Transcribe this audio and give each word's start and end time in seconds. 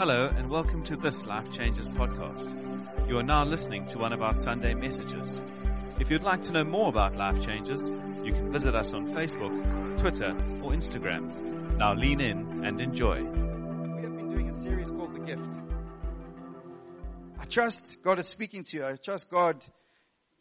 Hello, 0.00 0.32
and 0.34 0.48
welcome 0.48 0.82
to 0.84 0.96
this 0.96 1.26
Life 1.26 1.52
Changes 1.52 1.90
podcast. 1.90 2.48
You 3.06 3.18
are 3.18 3.22
now 3.22 3.44
listening 3.44 3.84
to 3.88 3.98
one 3.98 4.14
of 4.14 4.22
our 4.22 4.32
Sunday 4.32 4.72
messages. 4.72 5.42
If 5.98 6.10
you'd 6.10 6.22
like 6.22 6.42
to 6.44 6.52
know 6.52 6.64
more 6.64 6.88
about 6.88 7.16
Life 7.16 7.42
Changes, 7.42 7.90
you 8.24 8.32
can 8.32 8.50
visit 8.50 8.74
us 8.74 8.94
on 8.94 9.08
Facebook, 9.08 9.98
Twitter, 9.98 10.30
or 10.62 10.70
Instagram. 10.70 11.76
Now 11.76 11.92
lean 11.92 12.22
in 12.22 12.64
and 12.64 12.80
enjoy. 12.80 13.22
We 13.22 14.00
have 14.00 14.16
been 14.16 14.30
doing 14.30 14.48
a 14.48 14.54
series 14.54 14.88
called 14.88 15.12
The 15.12 15.20
Gift. 15.20 15.60
I 17.38 17.44
trust 17.44 18.02
God 18.02 18.18
is 18.18 18.26
speaking 18.26 18.64
to 18.64 18.78
you. 18.78 18.86
I 18.86 18.96
trust 18.96 19.28
God, 19.28 19.62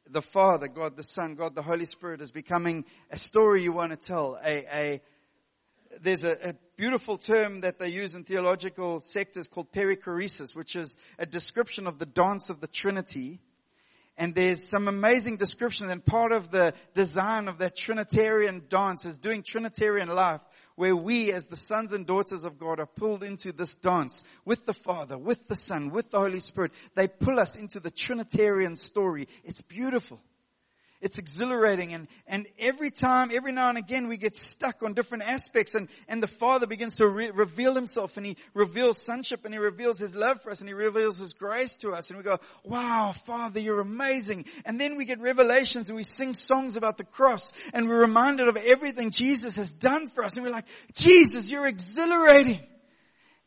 the 0.10 0.22
Father, 0.22 0.70
God 0.70 0.96
the 0.96 1.04
Son, 1.04 1.36
God 1.36 1.54
the 1.54 1.64
Holy 1.64 1.86
Spirit 1.86 2.22
is 2.22 2.32
becoming 2.32 2.86
a 3.12 3.18
story 3.18 3.62
you 3.62 3.74
want 3.74 3.92
to 3.92 3.98
tell, 3.98 4.40
a, 4.42 4.64
a 4.74 5.02
there's 6.02 6.24
a, 6.24 6.50
a, 6.50 6.54
beautiful 6.76 7.18
term 7.18 7.62
that 7.62 7.78
they 7.78 7.90
use 7.90 8.16
in 8.16 8.24
theological 8.24 9.02
sectors 9.02 9.48
called 9.48 9.72
perichoresis, 9.72 10.56
which 10.56 10.76
is 10.76 10.98
a 11.18 11.26
description 11.26 11.88
of 11.88 12.00
the 12.00 12.06
dance 12.06 12.50
of 12.50 12.62
the 12.62 12.68
Trinity. 12.68 13.40
And 14.18 14.36
there's 14.36 14.70
some 14.70 14.88
amazing 14.88 15.38
descriptions 15.38 15.90
and 15.90 16.04
part 16.04 16.32
of 16.32 16.52
the 16.52 16.74
design 16.94 17.48
of 17.48 17.58
that 17.60 17.76
Trinitarian 17.76 18.64
dance 18.70 19.06
is 19.06 19.18
doing 19.18 19.44
Trinitarian 19.44 20.10
life 20.10 20.42
where 20.76 20.96
we 20.96 21.34
as 21.34 21.46
the 21.46 21.58
sons 21.58 21.92
and 21.92 22.06
daughters 22.06 22.46
of 22.46 22.58
God 22.58 22.80
are 22.80 22.86
pulled 22.86 23.24
into 23.24 23.52
this 23.52 23.76
dance 23.76 24.24
with 24.46 24.66
the 24.66 24.74
Father, 24.74 25.18
with 25.18 25.48
the 25.48 25.56
Son, 25.56 25.90
with 25.90 26.10
the 26.12 26.20
Holy 26.20 26.40
Spirit. 26.40 26.72
They 26.96 27.10
pull 27.10 27.40
us 27.40 27.58
into 27.58 27.82
the 27.82 27.92
Trinitarian 27.92 28.78
story. 28.78 29.28
It's 29.44 29.62
beautiful. 29.62 30.22
It's 31.02 31.18
exhilarating 31.18 31.94
and, 31.94 32.10
and 32.28 32.46
every 32.60 32.92
time, 32.92 33.32
every 33.34 33.54
now 33.54 33.70
and 33.70 33.78
again 33.78 34.10
we 34.10 34.18
get 34.18 34.36
stuck 34.36 34.84
on 34.84 34.94
different 34.94 35.24
aspects 35.24 35.74
and, 35.74 35.88
and 36.10 36.22
the 36.22 36.28
Father 36.28 36.68
begins 36.68 36.98
to 36.98 37.08
re- 37.08 37.32
reveal 37.32 37.74
Himself 37.74 38.18
and 38.18 38.26
He 38.26 38.36
reveals 38.54 39.02
sonship 39.06 39.46
and 39.46 39.54
He 39.54 39.62
reveals 39.62 39.98
His 39.98 40.14
love 40.14 40.42
for 40.42 40.52
us 40.52 40.60
and 40.60 40.68
He 40.68 40.74
reveals 40.74 41.18
His 41.18 41.32
grace 41.32 41.78
to 41.78 41.92
us 41.92 42.10
and 42.10 42.18
we 42.18 42.24
go, 42.24 42.38
wow, 42.66 43.14
Father, 43.26 43.62
you're 43.62 43.80
amazing. 43.80 44.44
And 44.66 44.78
then 44.78 44.98
we 44.98 45.06
get 45.06 45.22
revelations 45.22 45.90
and 45.90 45.96
we 45.96 46.04
sing 46.04 46.34
songs 46.34 46.76
about 46.76 46.98
the 46.98 47.06
cross 47.06 47.54
and 47.74 47.88
we're 47.88 48.02
reminded 48.02 48.50
of 48.50 48.58
everything 48.58 49.12
Jesus 49.12 49.56
has 49.56 49.72
done 49.72 50.10
for 50.10 50.26
us 50.26 50.36
and 50.36 50.46
we're 50.46 50.52
like, 50.52 50.68
Jesus, 50.94 51.50
you're 51.50 51.68
exhilarating. 51.68 52.60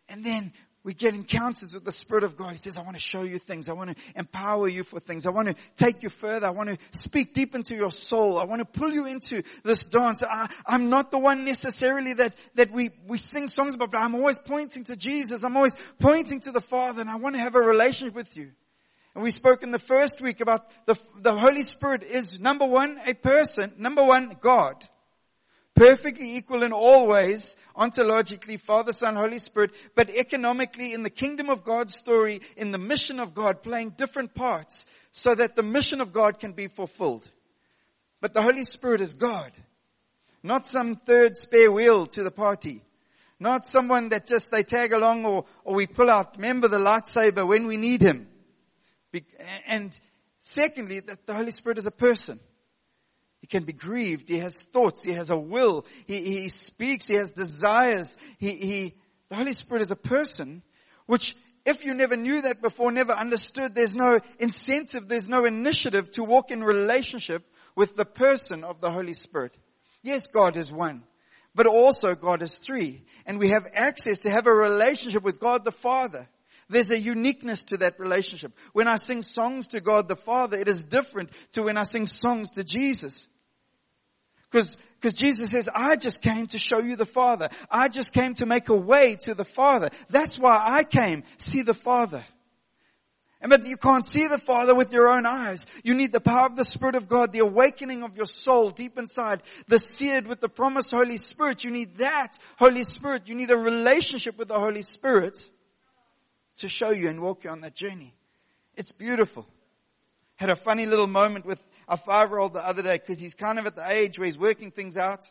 And 0.09 0.25
then 0.25 0.53
we 0.84 0.94
get 0.94 1.14
encounters 1.14 1.75
with 1.75 1.84
the 1.84 1.92
Spirit 1.92 2.25
of 2.25 2.36
God. 2.36 2.50
He 2.50 2.56
says, 2.56 2.77
I 2.77 2.83
want 2.83 2.97
to 2.97 3.02
show 3.02 3.22
you 3.22 3.38
things. 3.38 3.69
I 3.69 3.72
want 3.72 3.97
to 3.97 4.02
empower 4.16 4.69
you 4.69 4.83
for 4.83 4.98
things. 4.98 5.27
I 5.27 5.30
want 5.30 5.48
to 5.48 5.55
take 5.77 6.02
you 6.02 6.08
further. 6.08 6.48
I 6.48 6.50
want 6.50 6.70
to 6.70 6.78
speak 6.91 7.34
deep 7.34 7.55
into 7.55 7.77
your 7.77 7.92
soul. 7.92 8.38
I 8.38 8.44
want 8.44 8.61
to 8.61 8.80
pull 8.80 8.91
you 8.91 9.06
into 9.06 9.44
this 9.62 9.86
dance. 9.86 10.25
I, 10.25 10.48
am 10.66 10.91
not 10.91 11.12
the 11.12 11.19
one 11.19 11.44
necessarily 11.44 12.14
that, 12.14 12.34
that 12.56 12.72
we, 12.72 12.91
we 13.06 13.16
sing 13.16 13.47
songs 13.47 13.77
about, 13.77 13.92
but 13.92 13.98
I'm 13.98 14.16
always 14.16 14.41
pointing 14.41 14.83
to 14.84 14.97
Jesus. 14.97 15.44
I'm 15.44 15.56
always 15.56 15.77
pointing 16.00 16.41
to 16.41 16.50
the 16.50 16.60
Father 16.60 17.00
and 17.00 17.10
I 17.10 17.16
want 17.16 17.36
to 17.36 17.41
have 17.41 17.55
a 17.55 17.60
relationship 17.60 18.16
with 18.16 18.36
you. 18.36 18.50
And 19.14 19.22
we 19.22 19.30
spoke 19.30 19.62
in 19.62 19.70
the 19.70 19.78
first 19.78 20.20
week 20.20 20.41
about 20.41 20.69
the, 20.86 20.98
the 21.16 21.34
Holy 21.34 21.62
Spirit 21.62 22.03
is 22.03 22.41
number 22.41 22.66
one, 22.66 22.98
a 23.06 23.14
person, 23.14 23.72
number 23.78 24.03
one, 24.03 24.36
God 24.41 24.84
perfectly 25.75 26.37
equal 26.37 26.62
in 26.62 26.73
all 26.73 27.06
ways, 27.06 27.56
ontologically, 27.77 28.61
Father, 28.61 28.92
Son, 28.92 29.17
Holy 29.17 29.39
Spirit, 29.39 29.73
but 29.95 30.11
economically 30.11 30.92
in 30.92 31.03
the 31.03 31.11
kingdom 31.11 31.48
of 31.48 31.65
God's 31.65 31.95
story, 31.95 32.41
in 32.56 32.73
the 32.73 32.78
mission 32.78 33.20
of 33.20 33.34
God, 33.34 33.62
playing 33.62 33.91
different 33.91 34.34
parts 34.34 34.87
so 35.11 35.34
that 35.34 35.56
the 35.56 35.62
mission 35.62 36.00
of 36.00 36.12
God 36.12 36.39
can 36.39 36.53
be 36.53 36.69
fulfilled. 36.69 37.28
But 38.20 38.34
the 38.34 38.43
Holy 38.43 38.65
Spirit 38.65 39.00
is 39.00 39.15
God. 39.15 39.53
Not 40.43 40.67
some 40.67 40.97
third 40.97 41.37
spare 41.37 41.70
wheel 41.70 42.06
to 42.06 42.23
the 42.23 42.31
party. 42.31 42.83
Not 43.39 43.67
someone 43.67 44.11
that 44.11 44.27
just 44.27 44.50
they 44.50 44.62
tag 44.62 44.93
along 44.93 45.25
or, 45.25 45.45
or 45.65 45.75
we 45.75 45.87
pull 45.87 46.09
out, 46.09 46.37
remember 46.37 46.69
the 46.69 46.78
lightsaber 46.78 47.47
when 47.47 47.67
we 47.67 47.77
need 47.77 48.00
him. 48.00 48.28
And 49.67 49.98
secondly, 50.41 51.00
that 51.00 51.27
the 51.27 51.34
Holy 51.34 51.50
Spirit 51.50 51.78
is 51.78 51.87
a 51.87 51.91
person. 51.91 52.39
He 53.42 53.48
can 53.48 53.64
be 53.64 53.75
grieved. 53.75 54.28
He 54.28 54.38
has 54.38 54.62
thoughts. 54.62 55.03
He 55.03 55.12
has 55.12 55.30
a 55.30 55.36
will. 55.36 55.84
He, 56.06 56.22
he 56.22 56.48
speaks. 56.48 57.08
He 57.08 57.16
has 57.16 57.32
desires. 57.32 58.16
He, 58.38 58.50
he, 58.56 58.94
the 59.28 59.34
Holy 59.34 59.53
Spirit 59.53 59.82
is 59.82 59.91
a 59.91 59.97
person, 59.97 60.62
which 61.06 61.36
if 61.66 61.84
you 61.84 61.92
never 61.92 62.16
knew 62.16 62.41
that 62.42 62.62
before, 62.62 62.91
never 62.91 63.12
understood, 63.12 63.75
there's 63.75 63.94
no 63.94 64.19
incentive, 64.38 65.08
there's 65.08 65.28
no 65.28 65.44
initiative 65.44 66.10
to 66.12 66.25
walk 66.25 66.50
in 66.50 66.62
relationship 66.62 67.44
with 67.75 67.97
the 67.97 68.04
person 68.04 68.64
of 68.64 68.80
the 68.80 68.91
Holy 68.91 69.14
Spirit. 69.14 69.56
Yes, 70.03 70.28
God 70.28 70.56
is 70.56 70.72
one, 70.72 71.03
but 71.54 71.66
also 71.66 72.14
God 72.14 72.42
is 72.42 72.59
three. 72.59 73.03
And 73.26 73.38
we 73.38 73.50
have 73.50 73.66
access 73.74 74.20
to 74.20 74.30
have 74.30 74.47
a 74.47 74.54
relationship 74.54 75.22
with 75.22 75.41
God 75.41 75.64
the 75.64 75.72
Father. 75.72 76.28
There's 76.69 76.91
a 76.91 76.98
uniqueness 76.98 77.64
to 77.64 77.76
that 77.78 78.00
relationship. 78.00 78.53
When 78.72 78.88
I 78.88 78.97
sing 78.97 79.22
songs 79.22 79.69
to 79.69 79.80
God 79.80 80.09
the 80.09 80.16
Father, 80.16 80.56
it 80.56 80.69
is 80.69 80.84
different 80.84 81.30
to 81.53 81.64
when 81.64 81.76
I 81.76 81.82
sing 81.82 82.06
songs 82.06 82.50
to 82.50 82.64
Jesus. 82.64 83.28
Because 84.53 84.77
because 85.03 85.19
Jesus 85.19 85.51
says, 85.51 85.69
I 85.75 85.97
just 85.97 86.23
came 86.23 86.47
to 86.49 86.59
show 86.59 86.79
you 86.79 86.95
the 86.95 87.05
Father. 87.07 87.49
I 87.69 87.89
just 87.89 88.13
came 88.13 88.35
to 88.35 88.47
make 88.47 88.69
a 88.69 88.77
way 88.77 89.17
to 89.23 89.35
the 89.35 89.45
Father. 89.45 89.91
That's 90.11 90.39
why 90.39 90.63
I 90.65 90.85
came. 90.85 91.25
See 91.39 91.63
the 91.63 91.75
Father. 91.75 92.23
And 93.41 93.51
but 93.51 93.67
you 93.67 93.77
can't 93.77 94.07
see 94.07 94.29
the 94.29 94.39
Father 94.39 94.77
with 94.77 94.93
your 94.93 95.09
own 95.09 95.27
eyes. 95.27 95.67
You 95.83 95.95
need 95.95 96.13
the 96.13 96.21
power 96.21 96.47
of 96.47 96.55
the 96.55 96.65
Spirit 96.65 96.95
of 96.95 97.09
God, 97.09 97.33
the 97.33 97.41
awakening 97.41 98.05
of 98.05 98.17
your 98.17 98.27
soul 98.27 98.71
deep 98.71 98.97
inside, 98.97 99.43
the 99.67 99.81
seared 99.81 100.29
with 100.29 100.41
the 100.41 100.49
promised 100.49 100.93
Holy 100.93 101.17
Spirit. 101.17 101.65
You 101.65 101.73
need 101.73 101.97
that 101.97 102.39
Holy 102.57 102.84
Spirit. 102.84 103.29
You 103.29 103.34
need 103.34 103.51
a 103.51 103.59
relationship 103.59 104.39
with 104.39 104.47
the 104.47 104.61
Holy 104.61 104.83
Spirit 104.83 105.37
to 106.59 106.69
show 106.69 106.91
you 106.93 107.09
and 107.09 107.21
walk 107.21 107.43
you 107.43 107.51
on 107.51 107.63
that 107.63 107.75
journey. 107.75 108.15
It's 108.77 108.93
beautiful. 108.93 109.49
Had 110.37 110.51
a 110.51 110.57
funny 110.57 110.87
little 110.87 111.09
moment 111.09 111.45
with 111.45 111.61
a 111.92 111.97
five-year-old 111.98 112.54
the 112.54 112.66
other 112.66 112.82
day 112.82 112.97
because 112.97 113.20
he's 113.20 113.34
kind 113.34 113.58
of 113.58 113.66
at 113.66 113.76
the 113.76 113.86
age 113.86 114.19
where 114.19 114.25
he's 114.25 114.38
working 114.38 114.70
things 114.70 114.97
out. 114.97 115.30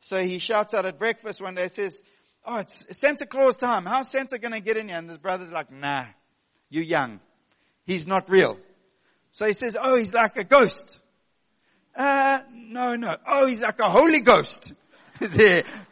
So 0.00 0.22
he 0.22 0.38
shouts 0.38 0.72
out 0.72 0.86
at 0.86 1.00
breakfast 1.00 1.42
one 1.42 1.56
day, 1.56 1.66
says, 1.66 2.00
oh, 2.44 2.58
it's 2.58 2.86
Santa 2.96 3.26
Claus 3.26 3.56
time. 3.56 3.84
How's 3.84 4.08
Santa 4.08 4.38
going 4.38 4.52
to 4.52 4.60
get 4.60 4.76
in 4.76 4.88
here? 4.88 4.98
And 4.98 5.08
his 5.08 5.18
brother's 5.18 5.50
like, 5.50 5.72
nah, 5.72 6.04
you're 6.70 6.84
young. 6.84 7.18
He's 7.86 8.06
not 8.06 8.30
real. 8.30 8.56
So 9.32 9.46
he 9.46 9.52
says, 9.52 9.76
oh, 9.80 9.96
he's 9.96 10.14
like 10.14 10.36
a 10.36 10.44
ghost. 10.44 11.00
Uh, 11.96 12.38
no, 12.54 12.94
no. 12.94 13.16
Oh, 13.26 13.48
he's 13.48 13.62
like 13.62 13.80
a 13.80 13.90
Holy 13.90 14.20
Ghost. 14.20 14.72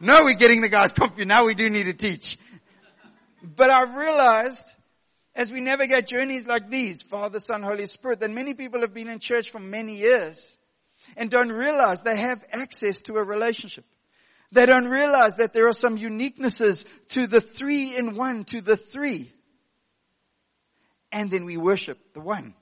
no, 0.01 0.25
we're 0.25 0.35
getting 0.35 0.61
the 0.61 0.69
guys 0.69 0.93
confused. 0.93 1.29
Now 1.29 1.45
we 1.45 1.55
do 1.55 1.69
need 1.69 1.85
to 1.85 1.95
teach. 1.95 2.39
But 3.43 3.71
I 3.71 3.83
realized 3.83 4.75
as 5.37 5.51
we 5.51 5.61
navigate 5.61 6.07
journeys 6.07 6.47
like 6.47 6.71
these, 6.71 7.03
Father, 7.03 7.41
Son, 7.41 7.63
Holy 7.63 7.87
Spirit, 7.87 8.21
that 8.21 8.31
many 8.31 8.55
people 8.55 8.81
have 8.83 8.95
been 8.95 9.09
in 9.09 9.19
church 9.19 9.51
for 9.51 9.59
many 9.59 9.97
years 9.97 10.57
and 11.17 11.31
don't 11.31 11.51
realize 11.51 12.01
they 12.01 12.17
have 12.17 12.45
access 12.53 13.01
to 13.01 13.17
a 13.17 13.23
relationship. 13.23 13.85
They 14.53 14.67
don't 14.67 14.87
realize 14.87 15.35
that 15.35 15.53
there 15.53 15.67
are 15.69 15.75
some 15.75 15.99
uniquenesses 15.99 16.87
to 17.09 17.27
the 17.27 17.41
three 17.41 17.97
in 17.97 18.15
one, 18.15 18.45
to 18.45 18.61
the 18.61 18.77
three. 18.77 19.33
And 21.11 21.31
then 21.31 21.45
we 21.45 21.57
worship 21.57 21.99
the 22.15 22.21
one. 22.21 22.55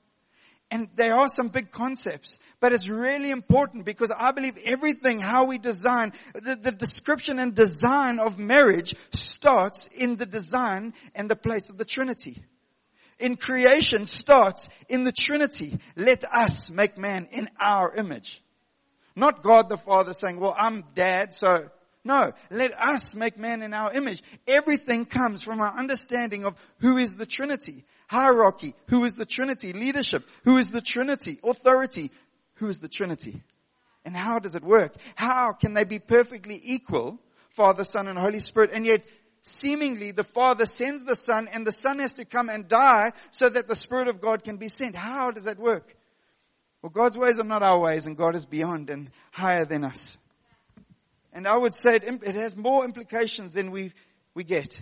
And 0.71 0.89
there 0.95 1.15
are 1.15 1.29
some 1.29 1.49
big 1.49 1.71
concepts, 1.71 2.41
but 2.59 2.73
it's 2.73 2.89
really 2.89 3.31
important 3.31 3.85
because 3.85 4.11
I 4.11 4.33
believe 4.33 4.57
everything, 4.65 5.21
how 5.21 5.45
we 5.45 5.59
design, 5.59 6.15
the, 6.33 6.57
the, 6.57 6.73
description 6.73 7.39
and 7.39 7.55
design 7.55 8.19
of 8.19 8.39
marriage 8.39 8.95
starts 9.11 9.89
in 9.89 10.17
the 10.17 10.25
design 10.25 10.95
and 11.15 11.31
the 11.31 11.37
place 11.37 11.69
of 11.69 11.77
the 11.77 11.85
Trinity 11.85 12.43
in 13.23 13.37
creation 13.37 14.05
starts 14.05 14.69
in 14.89 15.05
the 15.05 15.13
Trinity. 15.13 15.79
Let 15.97 16.25
us 16.25 16.71
make 16.71 16.99
man 16.99 17.29
in 17.31 17.49
our 17.59 17.95
image. 17.95 18.43
Not 19.15 19.43
God 19.43 19.69
the 19.69 19.77
Father 19.77 20.13
saying, 20.13 20.41
well, 20.41 20.55
I'm 20.57 20.85
dad, 20.95 21.35
so 21.35 21.71
no, 22.05 22.33
let 22.51 22.73
us 22.79 23.15
make 23.15 23.39
man 23.39 23.63
in 23.63 23.73
our 23.73 23.93
image. 23.93 24.23
Everything 24.47 25.05
comes 25.05 25.43
from 25.43 25.61
our 25.61 25.79
understanding 25.79 26.45
of 26.45 26.57
who 26.79 26.99
is 26.99 27.15
the 27.15 27.27
Trinity. 27.27 27.85
Hierarchy, 28.09 28.75
who 28.89 29.05
is 29.05 29.15
the 29.15 29.27
Trinity. 29.27 29.73
Leadership, 29.73 30.25
who 30.45 30.57
is 30.57 30.69
the 30.69 30.81
Trinity. 30.81 31.39
Authority, 31.45 32.11
who 32.55 32.69
is 32.69 32.79
the 32.79 32.89
Trinity. 32.89 33.41
And 34.05 34.17
how 34.17 34.41
does 34.41 34.57
it 34.57 34.65
work? 34.65 34.95
How 35.15 35.53
can 35.53 35.75
they 35.75 35.85
be 35.85 36.01
perfectly 36.01 36.61
equal, 36.63 37.21
Father, 37.51 37.85
Son, 37.85 38.09
and 38.09 38.19
Holy 38.19 38.41
Spirit, 38.41 38.71
and 38.73 38.85
yet 38.85 39.05
seemingly 39.43 40.13
the 40.13 40.25
Father 40.25 40.67
sends 40.67 41.03
the 41.05 41.17
Son 41.17 41.49
and 41.53 41.67
the 41.67 41.73
Son 41.73 41.99
has 41.99 42.15
to 42.15 42.25
come 42.25 42.49
and 42.49 42.69
die 42.69 43.13
so 43.33 43.49
that 43.49 43.69
the 43.69 43.75
Spirit 43.75 44.09
of 44.09 44.21
God 44.21 44.45
can 44.45 44.57
be 44.57 44.69
sent. 44.69 44.95
How 44.95 45.31
does 45.31 45.45
that 45.45 45.59
work? 45.59 45.95
Well, 46.81 46.91
God's 46.91 47.19
ways 47.19 47.39
are 47.39 47.45
not 47.45 47.63
our 47.63 47.79
ways 47.79 48.07
and 48.07 48.17
God 48.17 48.35
is 48.35 48.47
beyond 48.47 48.91
and 48.91 49.11
higher 49.31 49.65
than 49.65 49.85
us. 49.85 50.17
And 51.33 51.47
I 51.47 51.57
would 51.57 51.75
say 51.75 51.97
it, 51.97 52.23
it 52.23 52.35
has 52.35 52.57
more 52.57 52.85
implications 52.85 53.53
than 53.53 53.71
we, 53.71 53.93
we 54.35 54.45
get. 54.45 54.81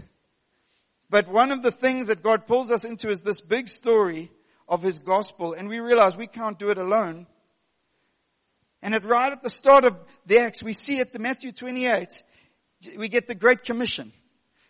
But 1.08 1.28
one 1.28 1.52
of 1.52 1.62
the 1.62 1.72
things 1.72 2.08
that 2.08 2.22
God 2.22 2.46
pulls 2.46 2.70
us 2.70 2.84
into 2.84 3.10
is 3.10 3.20
this 3.20 3.40
big 3.40 3.68
story 3.68 4.30
of 4.68 4.82
His 4.82 4.98
gospel 4.98 5.54
and 5.54 5.68
we 5.68 5.80
realize 5.80 6.16
we 6.16 6.26
can't 6.26 6.58
do 6.58 6.68
it 6.70 6.78
alone. 6.78 7.26
And 8.82 8.94
at 8.94 9.04
right 9.04 9.32
at 9.32 9.42
the 9.42 9.50
start 9.50 9.84
of 9.84 9.96
the 10.26 10.38
Acts, 10.38 10.62
we 10.62 10.72
see 10.72 11.00
at 11.00 11.12
the 11.12 11.18
Matthew 11.18 11.52
28, 11.52 12.22
we 12.96 13.08
get 13.08 13.26
the 13.26 13.34
Great 13.34 13.64
Commission 13.64 14.12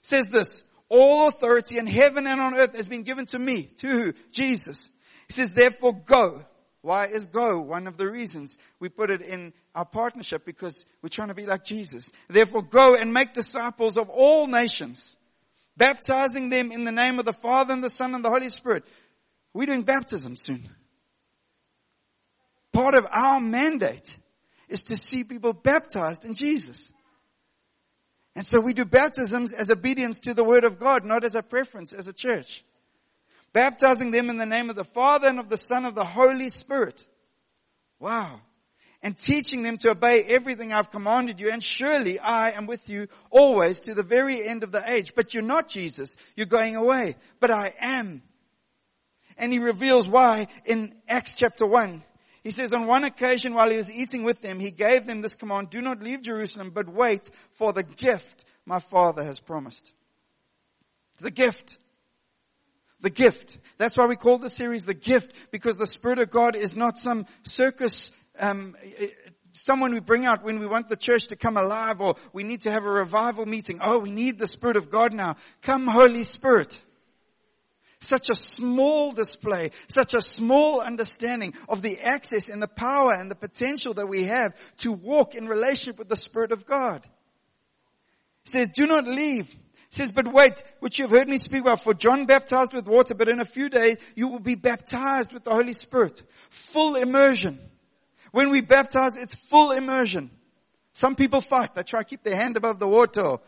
says 0.02 0.26
this, 0.26 0.62
All 0.88 1.28
authority 1.28 1.78
in 1.78 1.86
heaven 1.86 2.26
and 2.26 2.40
on 2.40 2.54
earth 2.54 2.76
has 2.76 2.88
been 2.88 3.02
given 3.02 3.26
to 3.26 3.38
me. 3.38 3.64
To 3.78 3.88
who? 3.88 4.12
Jesus. 4.32 4.90
He 5.26 5.32
says, 5.32 5.52
therefore 5.52 5.94
go. 5.94 6.44
Why 6.82 7.06
is 7.06 7.26
go? 7.26 7.60
One 7.60 7.86
of 7.86 7.96
the 7.96 8.08
reasons 8.08 8.56
we 8.78 8.88
put 8.88 9.10
it 9.10 9.20
in 9.20 9.52
our 9.74 9.84
partnership 9.84 10.44
because 10.44 10.86
we're 11.02 11.08
trying 11.10 11.28
to 11.28 11.34
be 11.34 11.46
like 11.46 11.64
Jesus. 11.64 12.10
Therefore 12.28 12.62
go 12.62 12.96
and 12.96 13.12
make 13.12 13.34
disciples 13.34 13.96
of 13.96 14.08
all 14.08 14.46
nations, 14.46 15.14
baptizing 15.76 16.48
them 16.48 16.72
in 16.72 16.84
the 16.84 16.92
name 16.92 17.18
of 17.18 17.26
the 17.26 17.32
Father 17.32 17.74
and 17.74 17.84
the 17.84 17.90
Son 17.90 18.14
and 18.14 18.24
the 18.24 18.30
Holy 18.30 18.48
Spirit. 18.48 18.84
We're 19.52 19.66
doing 19.66 19.82
baptism 19.82 20.36
soon. 20.36 20.68
Part 22.72 22.94
of 22.94 23.06
our 23.10 23.40
mandate 23.40 24.16
is 24.68 24.84
to 24.84 24.96
see 24.96 25.24
people 25.24 25.52
baptized 25.52 26.24
in 26.24 26.34
Jesus. 26.34 26.90
And 28.36 28.46
so 28.46 28.60
we 28.60 28.74
do 28.74 28.84
baptisms 28.84 29.52
as 29.52 29.70
obedience 29.70 30.20
to 30.20 30.34
the 30.34 30.44
Word 30.44 30.64
of 30.64 30.78
God, 30.78 31.04
not 31.04 31.24
as 31.24 31.34
a 31.34 31.42
preference 31.42 31.92
as 31.92 32.06
a 32.06 32.12
church. 32.12 32.64
Baptizing 33.52 34.12
them 34.12 34.30
in 34.30 34.38
the 34.38 34.46
name 34.46 34.70
of 34.70 34.76
the 34.76 34.84
Father 34.84 35.28
and 35.28 35.40
of 35.40 35.48
the 35.48 35.56
Son 35.56 35.84
of 35.84 35.94
the 35.94 36.04
Holy 36.04 36.48
Spirit. 36.48 37.04
Wow. 37.98 38.40
And 39.02 39.16
teaching 39.16 39.62
them 39.62 39.78
to 39.78 39.90
obey 39.90 40.22
everything 40.22 40.72
I've 40.72 40.90
commanded 40.90 41.40
you. 41.40 41.50
And 41.50 41.62
surely 41.62 42.20
I 42.20 42.52
am 42.52 42.66
with 42.66 42.88
you 42.88 43.08
always 43.30 43.80
to 43.80 43.94
the 43.94 44.02
very 44.02 44.46
end 44.46 44.62
of 44.62 44.70
the 44.70 44.82
age. 44.88 45.14
But 45.16 45.34
you're 45.34 45.42
not 45.42 45.68
Jesus. 45.68 46.16
You're 46.36 46.46
going 46.46 46.76
away. 46.76 47.16
But 47.40 47.50
I 47.50 47.74
am. 47.80 48.22
And 49.36 49.52
he 49.52 49.58
reveals 49.58 50.06
why 50.06 50.46
in 50.64 50.94
Acts 51.08 51.32
chapter 51.32 51.66
1. 51.66 52.04
He 52.42 52.50
says, 52.50 52.72
on 52.72 52.86
one 52.86 53.04
occasion 53.04 53.54
while 53.54 53.70
he 53.70 53.76
was 53.76 53.90
eating 53.90 54.24
with 54.24 54.40
them, 54.40 54.58
he 54.60 54.70
gave 54.70 55.06
them 55.06 55.20
this 55.20 55.34
command, 55.34 55.70
do 55.70 55.82
not 55.82 56.02
leave 56.02 56.22
Jerusalem, 56.22 56.70
but 56.70 56.88
wait 56.88 57.28
for 57.52 57.72
the 57.72 57.82
gift 57.82 58.44
my 58.64 58.78
father 58.78 59.22
has 59.22 59.38
promised. 59.38 59.92
The 61.20 61.30
gift. 61.30 61.78
The 63.00 63.10
gift. 63.10 63.58
That's 63.76 63.96
why 63.96 64.06
we 64.06 64.16
call 64.16 64.38
the 64.38 64.48
series 64.48 64.84
the 64.84 64.94
gift, 64.94 65.32
because 65.50 65.76
the 65.76 65.86
Spirit 65.86 66.18
of 66.18 66.30
God 66.30 66.56
is 66.56 66.76
not 66.76 66.96
some 66.96 67.26
circus, 67.42 68.10
um, 68.38 68.74
someone 69.52 69.92
we 69.92 70.00
bring 70.00 70.24
out 70.24 70.42
when 70.42 70.60
we 70.60 70.66
want 70.66 70.88
the 70.88 70.96
church 70.96 71.28
to 71.28 71.36
come 71.36 71.58
alive 71.58 72.00
or 72.00 72.16
we 72.32 72.42
need 72.42 72.62
to 72.62 72.70
have 72.70 72.84
a 72.84 72.90
revival 72.90 73.44
meeting. 73.44 73.80
Oh, 73.82 73.98
we 73.98 74.10
need 74.10 74.38
the 74.38 74.46
Spirit 74.46 74.76
of 74.76 74.90
God 74.90 75.12
now. 75.12 75.36
Come 75.60 75.86
Holy 75.86 76.22
Spirit. 76.22 76.80
Such 78.02 78.30
a 78.30 78.34
small 78.34 79.12
display, 79.12 79.72
such 79.86 80.14
a 80.14 80.22
small 80.22 80.80
understanding 80.80 81.52
of 81.68 81.82
the 81.82 82.00
access 82.00 82.48
and 82.48 82.62
the 82.62 82.68
power 82.68 83.12
and 83.12 83.30
the 83.30 83.34
potential 83.34 83.92
that 83.94 84.08
we 84.08 84.24
have 84.24 84.54
to 84.78 84.92
walk 84.92 85.34
in 85.34 85.46
relationship 85.46 85.98
with 85.98 86.08
the 86.08 86.16
Spirit 86.16 86.52
of 86.52 86.64
God. 86.64 87.06
He 88.44 88.50
says, 88.50 88.68
do 88.68 88.86
not 88.86 89.06
leave. 89.06 89.50
He 89.50 89.56
says, 89.90 90.12
but 90.12 90.32
wait, 90.32 90.62
which 90.78 90.98
you 90.98 91.04
have 91.04 91.10
heard 91.10 91.28
me 91.28 91.36
speak 91.36 91.60
about, 91.60 91.84
for 91.84 91.92
John 91.92 92.24
baptized 92.24 92.72
with 92.72 92.86
water, 92.86 93.14
but 93.14 93.28
in 93.28 93.38
a 93.38 93.44
few 93.44 93.68
days 93.68 93.98
you 94.14 94.28
will 94.28 94.38
be 94.38 94.54
baptized 94.54 95.32
with 95.34 95.44
the 95.44 95.52
Holy 95.52 95.74
Spirit. 95.74 96.22
Full 96.48 96.96
immersion. 96.96 97.58
When 98.32 98.48
we 98.48 98.62
baptize, 98.62 99.14
it's 99.14 99.34
full 99.34 99.72
immersion. 99.72 100.30
Some 100.94 101.16
people 101.16 101.42
fight. 101.42 101.74
They 101.74 101.82
try 101.82 102.00
to 102.00 102.08
keep 102.08 102.22
their 102.22 102.36
hand 102.36 102.56
above 102.56 102.78
the 102.78 102.88
water. 102.88 103.38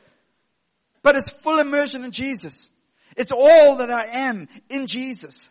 But 1.03 1.17
it's 1.17 1.31
full 1.31 1.59
immersion 1.59 2.05
in 2.05 2.11
Jesus. 2.11 2.69
It's 3.17 3.33
all 3.33 3.77
that 3.77 3.91
I 3.91 4.07
am 4.29 4.49
in 4.69 4.87
Jesus. 4.87 5.49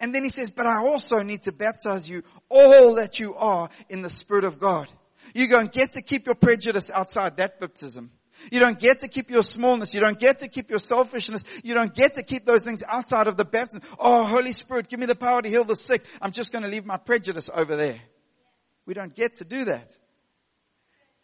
And 0.00 0.14
then 0.14 0.22
he 0.24 0.30
says, 0.30 0.50
but 0.50 0.66
I 0.66 0.80
also 0.86 1.22
need 1.22 1.42
to 1.42 1.52
baptize 1.52 2.08
you 2.08 2.22
all 2.50 2.96
that 2.96 3.18
you 3.18 3.34
are 3.34 3.70
in 3.88 4.02
the 4.02 4.10
Spirit 4.10 4.44
of 4.44 4.60
God. 4.60 4.88
You 5.34 5.48
don't 5.48 5.72
get 5.72 5.92
to 5.92 6.02
keep 6.02 6.26
your 6.26 6.34
prejudice 6.34 6.90
outside 6.92 7.38
that 7.38 7.60
baptism. 7.60 8.10
You 8.52 8.60
don't 8.60 8.78
get 8.78 9.00
to 9.00 9.08
keep 9.08 9.30
your 9.30 9.42
smallness. 9.42 9.94
You 9.94 10.00
don't 10.00 10.18
get 10.18 10.38
to 10.38 10.48
keep 10.48 10.68
your 10.68 10.78
selfishness. 10.78 11.44
You 11.64 11.74
don't 11.74 11.94
get 11.94 12.14
to 12.14 12.22
keep 12.22 12.44
those 12.44 12.62
things 12.62 12.82
outside 12.86 13.26
of 13.26 13.36
the 13.36 13.44
baptism. 13.44 13.82
Oh, 13.98 14.24
Holy 14.24 14.52
Spirit, 14.52 14.88
give 14.88 15.00
me 15.00 15.06
the 15.06 15.14
power 15.14 15.40
to 15.40 15.48
heal 15.48 15.64
the 15.64 15.76
sick. 15.76 16.04
I'm 16.20 16.32
just 16.32 16.52
going 16.52 16.62
to 16.62 16.68
leave 16.68 16.84
my 16.84 16.98
prejudice 16.98 17.48
over 17.52 17.76
there. 17.76 18.00
We 18.84 18.94
don't 18.94 19.14
get 19.14 19.36
to 19.36 19.44
do 19.44 19.64
that. 19.66 19.96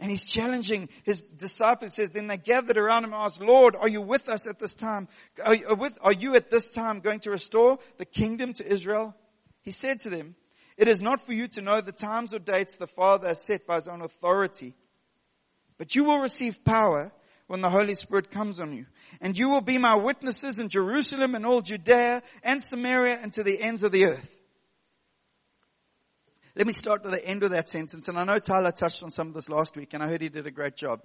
And 0.03 0.11
he's 0.11 0.25
challenging 0.25 0.89
his 1.05 1.21
disciples. 1.21 1.95
Says, 1.95 2.11
then 2.11 2.27
they 2.27 2.37
gathered 2.37 2.77
around 2.77 3.05
him 3.05 3.13
and 3.13 3.23
asked, 3.23 3.41
Lord, 3.41 3.77
are 3.77 3.89
you 3.89 4.03
with 4.03 4.29
us 4.29 4.49
at 4.49 4.59
this 4.59 4.75
time? 4.75 5.07
Are 5.45 5.55
you, 5.55 5.77
with, 5.79 5.97
are 6.03 6.13
you 6.13 6.35
at 6.35 6.51
this 6.51 6.73
time 6.73 6.99
going 6.99 7.21
to 7.21 7.31
restore 7.31 7.79
the 7.99 8.05
kingdom 8.05 8.53
to 8.55 8.67
Israel? 8.67 9.15
He 9.61 9.71
said 9.71 10.01
to 10.01 10.11
them, 10.11 10.35
it 10.77 10.89
is 10.89 11.01
not 11.01 11.25
for 11.25 11.33
you 11.33 11.47
to 11.47 11.63
know 11.63 11.81
the 11.81 11.93
times 11.93 12.35
or 12.35 12.41
dates 12.41 12.77
the 12.77 12.89
Father 12.89 13.29
has 13.29 13.45
set 13.45 13.65
by 13.65 13.77
his 13.77 13.87
own 13.87 14.01
authority, 14.01 14.75
but 15.79 15.95
you 15.95 16.03
will 16.03 16.19
receive 16.19 16.65
power 16.65 17.13
when 17.47 17.61
the 17.61 17.71
Holy 17.71 17.95
Spirit 17.95 18.33
comes 18.33 18.59
on 18.59 18.73
you. 18.73 18.87
And 19.21 19.39
you 19.39 19.51
will 19.51 19.61
be 19.61 19.79
my 19.79 19.95
witnesses 19.95 20.59
in 20.59 20.69
Jerusalem 20.69 21.37
and 21.37 21.47
all 21.47 21.61
Judea 21.61 22.25
and 22.43 22.61
Samaria 22.61 23.21
and 23.23 23.33
to 23.35 23.45
the 23.45 23.63
ends 23.63 23.85
of 23.85 23.93
the 23.93 24.07
earth. 24.07 24.37
Let 26.55 26.67
me 26.67 26.75
start 26.75 27.03
with 27.03 27.13
the 27.13 27.27
end 27.27 27.45
of 27.45 27.53
that 27.53 27.71
sentence. 27.71 28.09
And 28.09 28.19
I 28.19 28.25
know 28.25 28.39
Tyler 28.39 28.73
touched 28.73 29.03
on 29.03 29.11
some 29.11 29.29
of 29.29 29.35
this 29.35 29.49
last 29.49 29.75
week 29.75 29.95
and 29.95 30.03
I 30.03 30.09
heard 30.09 30.21
he 30.21 30.29
did 30.29 30.47
a 30.47 30.51
great 30.51 30.77
job. 30.77 31.01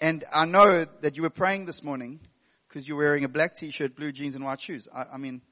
And 0.00 0.24
I 0.32 0.44
know 0.44 0.86
that 1.00 1.16
you 1.16 1.22
were 1.22 1.30
praying 1.30 1.64
this 1.64 1.82
morning 1.82 2.20
because 2.68 2.86
you're 2.86 2.96
wearing 2.96 3.24
a 3.24 3.28
black 3.28 3.56
t-shirt, 3.56 3.96
blue 3.96 4.12
jeans 4.12 4.36
and 4.36 4.44
white 4.44 4.60
shoes. 4.60 4.86
I, 4.94 5.06
I 5.14 5.16
mean, 5.16 5.42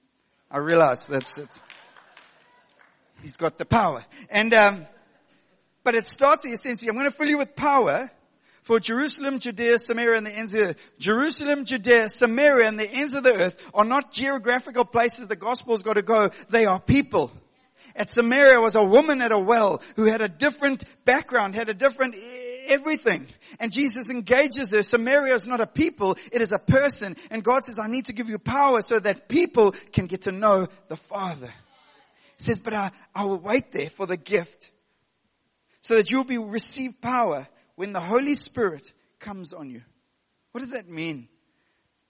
I 0.49 0.59
realize 0.59 1.07
that's 1.07 1.39
it. 1.39 1.61
He's 3.21 3.37
got 3.37 3.59
the 3.59 3.65
power. 3.65 4.05
And, 4.31 4.55
um, 4.55 4.87
but 5.83 5.97
it 5.97 6.07
starts 6.07 6.45
essentially, 6.45 6.89
I'm 6.89 6.97
going 6.97 7.11
to 7.11 7.17
fill 7.17 7.29
you 7.29 7.39
with 7.39 7.57
power 7.57 8.13
for 8.63 8.79
Jerusalem, 8.79 9.41
Judea, 9.41 9.79
Samaria, 9.79 10.19
and 10.19 10.27
the 10.27 10.33
ends 10.33 10.53
of 10.53 10.61
the 10.61 10.67
earth. 10.67 10.91
Jerusalem, 11.01 11.65
Judea, 11.65 12.09
Samaria, 12.09 12.69
and 12.69 12.79
the 12.79 12.89
ends 12.89 13.15
of 13.15 13.25
the 13.25 13.35
earth 13.35 13.71
are 13.75 13.85
not 13.85 14.13
geographical 14.13 14.85
places 14.85 15.27
the 15.27 15.35
gospel's 15.35 15.83
got 15.83 15.95
to 15.95 16.03
go. 16.03 16.31
They 16.49 16.67
are 16.67 16.81
people 16.81 17.33
at 18.01 18.09
Samaria 18.09 18.59
was 18.59 18.77
a 18.77 18.83
woman 18.83 19.21
at 19.21 19.31
a 19.31 19.39
well 19.39 19.83
who 19.95 20.07
had 20.07 20.23
a 20.23 20.29
different 20.29 20.85
background, 21.05 21.55
had 21.55 21.69
a 21.69 21.75
different 21.75 22.15
everything. 22.65 23.27
And 23.61 23.71
Jesus 23.71 24.09
engages 24.09 24.73
her. 24.73 24.83
Samaria 24.83 25.35
is 25.35 25.47
not 25.47 25.61
a 25.61 25.67
people, 25.67 26.17
it 26.33 26.41
is 26.41 26.51
a 26.51 26.59
person. 26.59 27.15
And 27.31 27.45
God 27.45 27.63
says, 27.63 27.79
I 27.79 27.89
need 27.89 28.07
to 28.07 28.15
give 28.15 28.31
you 28.31 28.39
power 28.39 28.81
so 28.81 28.99
that 28.99 29.29
people 29.29 29.73
can 29.93 30.07
get 30.07 30.23
to 30.23 30.33
know 30.33 30.69
the 30.89 30.97
Father. 30.97 31.51
He 32.39 32.45
says, 32.45 32.59
but 32.59 32.73
I, 32.73 32.91
I 33.15 33.27
will 33.27 33.39
wait 33.39 33.71
there 33.71 33.91
for 33.91 34.07
the 34.07 34.17
gift 34.17 34.71
so 35.83 35.97
that 35.97 36.11
you'll 36.11 36.25
be 36.25 36.39
receive 36.39 37.03
power 37.03 37.47
when 37.77 37.93
the 37.93 38.01
Holy 38.01 38.35
Spirit 38.35 38.95
comes 39.19 39.53
on 39.53 39.69
you. 39.69 39.83
What 40.53 40.61
does 40.61 40.71
that 40.71 40.89
mean? 40.89 41.29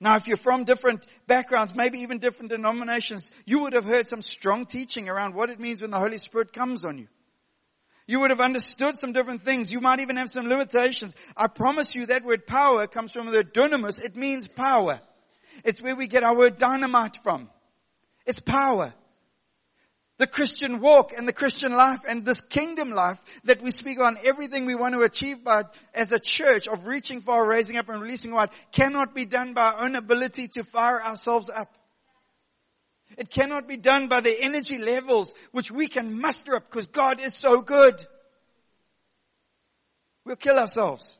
Now, 0.00 0.16
if 0.16 0.26
you're 0.26 0.38
from 0.38 0.64
different 0.64 1.07
backgrounds, 1.26 1.75
maybe 1.75 2.00
even 2.00 2.19
different 2.19 2.50
denominations, 2.50 3.33
you 3.45 3.61
would 3.61 3.75
have 3.75 3.85
heard 3.85 4.07
some 4.07 4.23
strong 4.23 4.64
teaching 4.64 5.11
around 5.11 5.35
what 5.35 5.50
it 5.50 5.61
means 5.61 5.83
when 5.83 5.90
the 5.90 5.99
Holy 5.99 6.16
Spirit 6.16 6.54
comes 6.54 6.87
on 6.87 6.97
you. 6.97 7.07
You 8.07 8.21
would 8.21 8.30
have 8.30 8.40
understood 8.40 8.97
some 8.97 9.12
different 9.12 9.42
things. 9.42 9.71
You 9.71 9.80
might 9.80 10.00
even 10.00 10.16
have 10.16 10.30
some 10.30 10.49
limitations. 10.49 11.14
I 11.37 11.47
promise 11.49 11.95
you 11.95 12.07
that 12.07 12.25
word 12.25 12.47
power 12.47 12.87
comes 12.87 13.12
from 13.12 13.26
the 13.30 13.45
dunamis. 13.45 14.02
It 14.02 14.16
means 14.16 14.49
power. 14.49 15.00
It's 15.64 15.83
where 15.83 15.95
we 15.95 16.07
get 16.07 16.25
our 16.25 16.37
word 16.37 16.59
dynamite 16.59 17.19
from. 17.23 17.50
It's 18.26 18.40
power 18.40 18.95
the 20.21 20.27
Christian 20.27 20.81
walk 20.81 21.15
and 21.17 21.27
the 21.27 21.33
Christian 21.33 21.73
life 21.73 22.00
and 22.07 22.27
this 22.27 22.43
kingdom 22.43 22.91
life 22.91 23.19
that 23.45 23.62
we 23.62 23.71
speak 23.71 23.99
on, 23.99 24.19
everything 24.23 24.67
we 24.67 24.75
want 24.75 24.93
to 24.93 25.00
achieve 25.00 25.43
by, 25.43 25.62
as 25.95 26.12
a 26.12 26.19
church 26.19 26.69
of 26.69 26.87
reaching 26.87 27.23
for, 27.23 27.49
raising 27.49 27.79
up 27.79 27.89
and 27.89 28.03
releasing 28.03 28.31
wide 28.31 28.50
cannot 28.71 29.15
be 29.15 29.25
done 29.25 29.55
by 29.55 29.73
our 29.73 29.85
own 29.87 29.97
ability 29.97 30.47
to 30.49 30.62
fire 30.62 31.03
ourselves 31.03 31.49
up. 31.49 31.75
It 33.17 33.31
cannot 33.31 33.67
be 33.67 33.79
done 33.79 34.09
by 34.09 34.21
the 34.21 34.43
energy 34.43 34.77
levels 34.77 35.33
which 35.53 35.71
we 35.71 35.89
can 35.89 36.21
muster 36.21 36.55
up 36.55 36.71
because 36.71 36.89
God 36.89 37.19
is 37.19 37.35
so 37.35 37.62
good. 37.62 37.95
We'll 40.27 40.37
kill 40.37 40.59
ourselves 40.59 41.19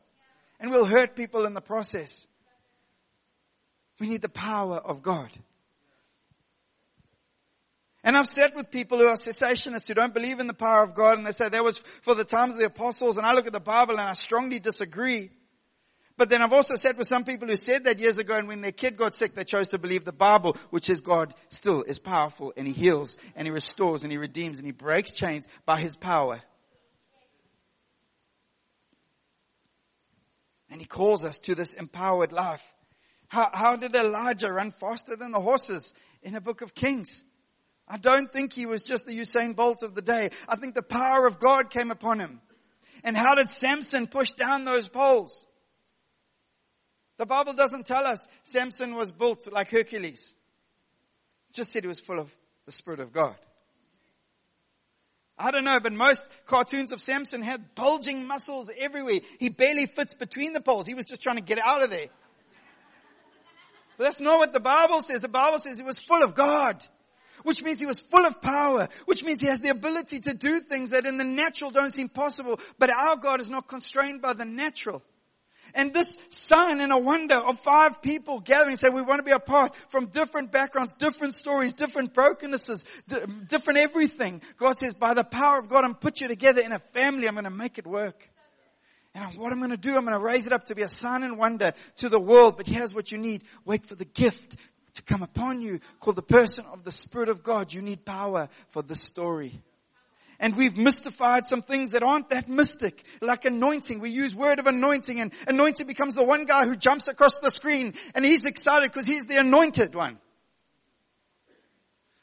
and 0.61 0.71
we'll 0.71 0.85
hurt 0.85 1.17
people 1.17 1.47
in 1.47 1.55
the 1.55 1.63
process. 1.63 2.27
We 3.99 4.11
need 4.11 4.21
the 4.21 4.29
power 4.29 4.77
of 4.77 5.03
God. 5.03 5.31
And 8.03 8.17
I've 8.17 8.27
sat 8.27 8.55
with 8.55 8.71
people 8.71 8.99
who 8.99 9.09
are 9.09 9.17
cessationists 9.17 9.89
who 9.89 9.95
don't 9.95 10.15
believe 10.15 10.41
in 10.41 10.47
the 10.47 10.55
power 10.55 10.83
of 10.83 10.95
God 10.95 11.19
and 11.19 11.27
they 11.27 11.33
say 11.33 11.49
that 11.49 11.65
was 11.65 11.79
for 12.03 12.15
the 12.15 12.25
times 12.25 12.55
of 12.55 12.61
the 12.61 12.67
apostles 12.67 13.17
and 13.17 13.27
I 13.27 13.33
look 13.33 13.47
at 13.47 13.53
the 13.53 13.61
Bible 13.61 13.99
and 13.99 14.09
I 14.09 14.15
strongly 14.15 14.59
disagree. 14.59 15.31
But 16.17 16.31
then 16.31 16.43
I've 16.43 16.53
also 16.53 16.77
sat 16.77 16.97
with 16.97 17.09
some 17.09 17.25
people 17.25 17.49
who 17.49 17.57
said 17.57 17.85
that 17.85 17.99
years 17.99 18.17
ago 18.17 18.35
and 18.35 18.49
when 18.49 18.63
their 18.63 18.73
kid 18.73 18.97
got 18.97 19.15
sick 19.15 19.35
they 19.35 19.45
chose 19.45 19.69
to 19.69 19.79
believe 19.79 20.07
the 20.07 20.13
Bible 20.13 20.57
which 20.71 20.85
says 20.85 21.01
God 21.01 21.35
still 21.51 21.83
is 21.83 21.99
powerful 21.99 22.55
and 22.57 22.67
He 22.67 22.73
heals 22.73 23.19
and 23.37 23.47
He 23.47 23.51
restores 23.53 24.03
and 24.03 24.13
He 24.13 24.19
redeems 24.19 24.59
and 24.59 24.67
He 24.67 24.73
breaks 24.73 25.11
chains 25.11 25.47
by 25.67 25.79
His 25.79 25.97
power. 25.97 26.41
And 30.71 30.81
He 30.81 30.87
calls 30.87 31.23
us 31.27 31.39
to 31.41 31.55
this 31.55 31.75
empowered 31.75 32.33
life. 32.33 32.63
How, 33.29 33.51
how 33.53 33.77
did 33.77 33.95
Elijah 33.95 34.51
run 34.51 34.71
faster 34.71 35.17
than 35.17 35.33
the 35.33 35.41
horses 35.41 35.93
in 36.23 36.33
the 36.33 36.41
book 36.41 36.63
of 36.63 36.75
Kings? 36.75 37.25
I 37.93 37.97
don't 37.97 38.33
think 38.33 38.53
he 38.53 38.67
was 38.67 38.85
just 38.85 39.05
the 39.05 39.19
Usain 39.19 39.57
Bolt 39.57 39.83
of 39.83 39.97
the 39.97 40.01
day. 40.01 40.31
I 40.49 40.55
think 40.55 40.77
the 40.77 40.83
power 40.83 41.27
of 41.27 41.41
God 41.41 41.71
came 41.71 41.91
upon 41.91 42.21
him. 42.21 42.41
And 43.03 43.17
how 43.17 43.35
did 43.35 43.49
Samson 43.49 44.07
push 44.07 44.31
down 44.31 44.65
those 44.65 44.89
poles? 44.89 45.45
The 47.19 47.27
Bible 47.27 47.53
doesn't 47.53 47.87
tell 47.87 48.07
us 48.07 48.29
Samson 48.45 48.95
was 48.95 49.11
built 49.11 49.53
like 49.53 49.71
Hercules. 49.71 50.33
It 51.51 51.57
just 51.57 51.73
said 51.73 51.83
he 51.83 51.89
was 51.89 51.99
full 51.99 52.21
of 52.21 52.31
the 52.65 52.71
Spirit 52.71 53.01
of 53.01 53.13
God. 53.13 53.35
I 55.37 55.51
don't 55.51 55.65
know, 55.65 55.81
but 55.81 55.93
most 55.93 56.31
cartoons 56.47 56.93
of 56.93 57.01
Samson 57.01 57.43
had 57.43 57.75
bulging 57.75 58.25
muscles 58.25 58.71
everywhere. 58.79 59.21
He 59.41 59.49
barely 59.49 59.87
fits 59.87 60.15
between 60.15 60.53
the 60.53 60.61
poles. 60.61 60.87
He 60.87 60.95
was 60.95 61.07
just 61.07 61.23
trying 61.23 61.37
to 61.37 61.43
get 61.43 61.59
out 61.59 61.83
of 61.83 61.91
there. 61.91 62.07
But 63.99 64.05
that's 64.05 64.21
not 64.21 64.39
what 64.39 64.53
the 64.53 64.61
Bible 64.61 65.03
says. 65.03 65.23
The 65.23 65.29
Bible 65.29 65.59
says 65.59 65.77
he 65.77 65.85
was 65.85 65.99
full 65.99 66.23
of 66.23 66.37
God. 66.37 66.85
Which 67.43 67.63
means 67.63 67.81
he 67.81 67.87
was 67.87 68.01
full 68.01 68.27
of 68.27 68.41
power. 68.41 68.89
Which 69.07 69.23
means 69.23 69.41
he 69.41 69.47
has 69.47 69.61
the 69.61 69.71
ability 69.71 70.21
to 70.21 70.35
do 70.35 70.61
things 70.61 70.91
that 70.91 71.07
in 71.07 71.19
the 71.19 71.25
natural 71.25 71.71
don't 71.71 71.91
seem 71.91 72.09
possible. 72.09 72.61
But 72.79 72.91
our 72.91 73.17
God 73.17 73.41
is 73.41 73.51
not 73.51 73.69
constrained 73.69 74.23
by 74.23 74.33
the 74.33 74.45
natural. 74.45 75.03
And 75.75 75.95
this 75.95 76.19
sign 76.31 76.81
and 76.81 76.93
a 76.93 76.99
wonder 76.99 77.37
of 77.37 77.61
five 77.61 78.03
people 78.03 78.41
gathering 78.41 78.77
say 78.77 78.89
we 78.89 79.03
want 79.03 79.21
to 79.21 79.25
be 79.25 79.31
apart 79.31 79.77
from 79.89 80.07
different 80.07 80.51
backgrounds, 80.53 80.95
different 80.95 81.35
stories, 81.35 81.75
different 81.75 82.13
brokennesses, 82.13 82.85
different 83.49 83.79
everything. 83.79 84.43
God 84.59 84.79
says 84.79 84.95
by 84.95 85.15
the 85.15 85.25
power 85.25 85.59
of 85.59 85.69
God, 85.69 85.85
I'm 85.85 85.95
put 85.95 86.21
you 86.21 86.29
together 86.29 86.61
in 86.61 86.73
a 86.73 86.81
family. 86.93 87.29
I'm 87.29 87.35
going 87.35 87.45
to 87.45 87.51
make 87.51 87.79
it 87.79 87.87
work. 87.87 88.29
And 89.13 89.37
what 89.39 89.53
I'm 89.53 89.59
going 89.59 89.71
to 89.71 89.77
do, 89.77 89.97
I'm 89.97 90.05
going 90.05 90.17
to 90.17 90.25
raise 90.25 90.47
it 90.47 90.53
up 90.53 90.67
to 90.67 90.77
be 90.77 90.83
a 90.83 90.89
sign 90.89 91.25
and 91.25 91.37
wonder 91.37 91.73
to 91.97 92.09
the 92.09 92.21
world. 92.21 92.57
But 92.57 92.69
here's 92.69 92.95
what 92.95 93.11
you 93.11 93.19
need. 93.19 93.43
Wait 93.65 93.85
for 93.85 93.97
the 93.97 94.05
gift 94.05 94.57
to 94.95 95.03
come 95.03 95.23
upon 95.23 95.61
you 95.61 95.81
called 95.99 96.17
the 96.17 96.23
person 96.23 96.65
of 96.73 96.85
the 96.85 96.93
Spirit 96.93 97.29
of 97.29 97.43
God. 97.43 97.73
You 97.73 97.83
need 97.83 98.05
power 98.05 98.49
for 98.69 98.83
this 98.83 99.01
story 99.01 99.61
and 100.41 100.57
we've 100.57 100.77
mystified 100.77 101.45
some 101.45 101.63
things 101.63 101.91
that 101.91 102.03
aren't 102.03 102.31
that 102.31 102.49
mystic, 102.49 103.05
like 103.21 103.45
anointing. 103.45 104.01
We 104.01 104.11
use 104.11 104.35
word 104.35 104.59
of 104.59 104.67
anointing 104.67 105.21
and 105.21 105.33
anointing 105.47 105.87
becomes 105.87 106.15
the 106.15 106.25
one 106.25 106.47
guy 106.47 106.67
who 106.67 106.77
jumps 106.77 107.07
across 107.09 107.39
the 107.39 107.53
screen 107.53 107.95
and 108.15 108.25
he's 108.25 108.45
excited 108.45 108.91
because 108.91 109.07
he's 109.07 109.25
the 109.25 109.37
anointed 109.37 109.95
one. 109.95 110.19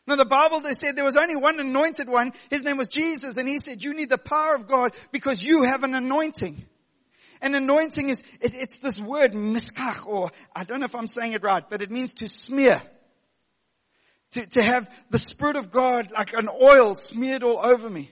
Now 0.07 0.15
the 0.15 0.25
Bible, 0.25 0.61
they 0.61 0.73
said 0.73 0.95
there 0.95 1.05
was 1.05 1.17
only 1.17 1.35
one 1.35 1.59
anointed 1.59 2.09
one. 2.09 2.33
His 2.49 2.63
name 2.63 2.77
was 2.77 2.87
Jesus 2.87 3.37
and 3.37 3.47
he 3.47 3.59
said, 3.59 3.83
you 3.83 3.93
need 3.93 4.09
the 4.09 4.17
power 4.17 4.55
of 4.55 4.67
God 4.67 4.93
because 5.11 5.43
you 5.43 5.63
have 5.63 5.83
an 5.83 5.93
anointing. 5.93 6.65
And 7.41 7.55
anointing 7.55 8.09
is, 8.09 8.23
it, 8.41 8.53
it's 8.55 8.79
this 8.79 8.99
word 8.99 9.33
miskach 9.33 10.05
or 10.05 10.31
I 10.55 10.63
don't 10.63 10.79
know 10.79 10.85
if 10.85 10.95
I'm 10.95 11.07
saying 11.07 11.33
it 11.33 11.43
right, 11.43 11.63
but 11.69 11.81
it 11.81 11.91
means 11.91 12.13
to 12.15 12.27
smear. 12.27 12.81
To, 14.31 14.45
to 14.45 14.61
have 14.61 14.89
the 15.09 15.17
Spirit 15.17 15.55
of 15.55 15.71
God 15.71 16.11
like 16.11 16.33
an 16.33 16.49
oil 16.49 16.95
smeared 16.95 17.43
all 17.43 17.59
over 17.59 17.89
me. 17.89 18.11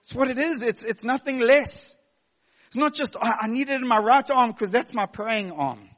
It's 0.00 0.14
what 0.14 0.30
it 0.30 0.38
is. 0.38 0.62
It's, 0.62 0.84
it's 0.84 1.04
nothing 1.04 1.40
less. 1.40 1.94
It's 2.68 2.76
not 2.76 2.94
just, 2.94 3.16
I, 3.20 3.40
I 3.42 3.46
need 3.48 3.68
it 3.68 3.80
in 3.80 3.86
my 3.86 3.98
right 3.98 4.28
arm 4.30 4.52
because 4.52 4.70
that's 4.70 4.94
my 4.94 5.06
praying 5.06 5.52
arm. 5.52 5.90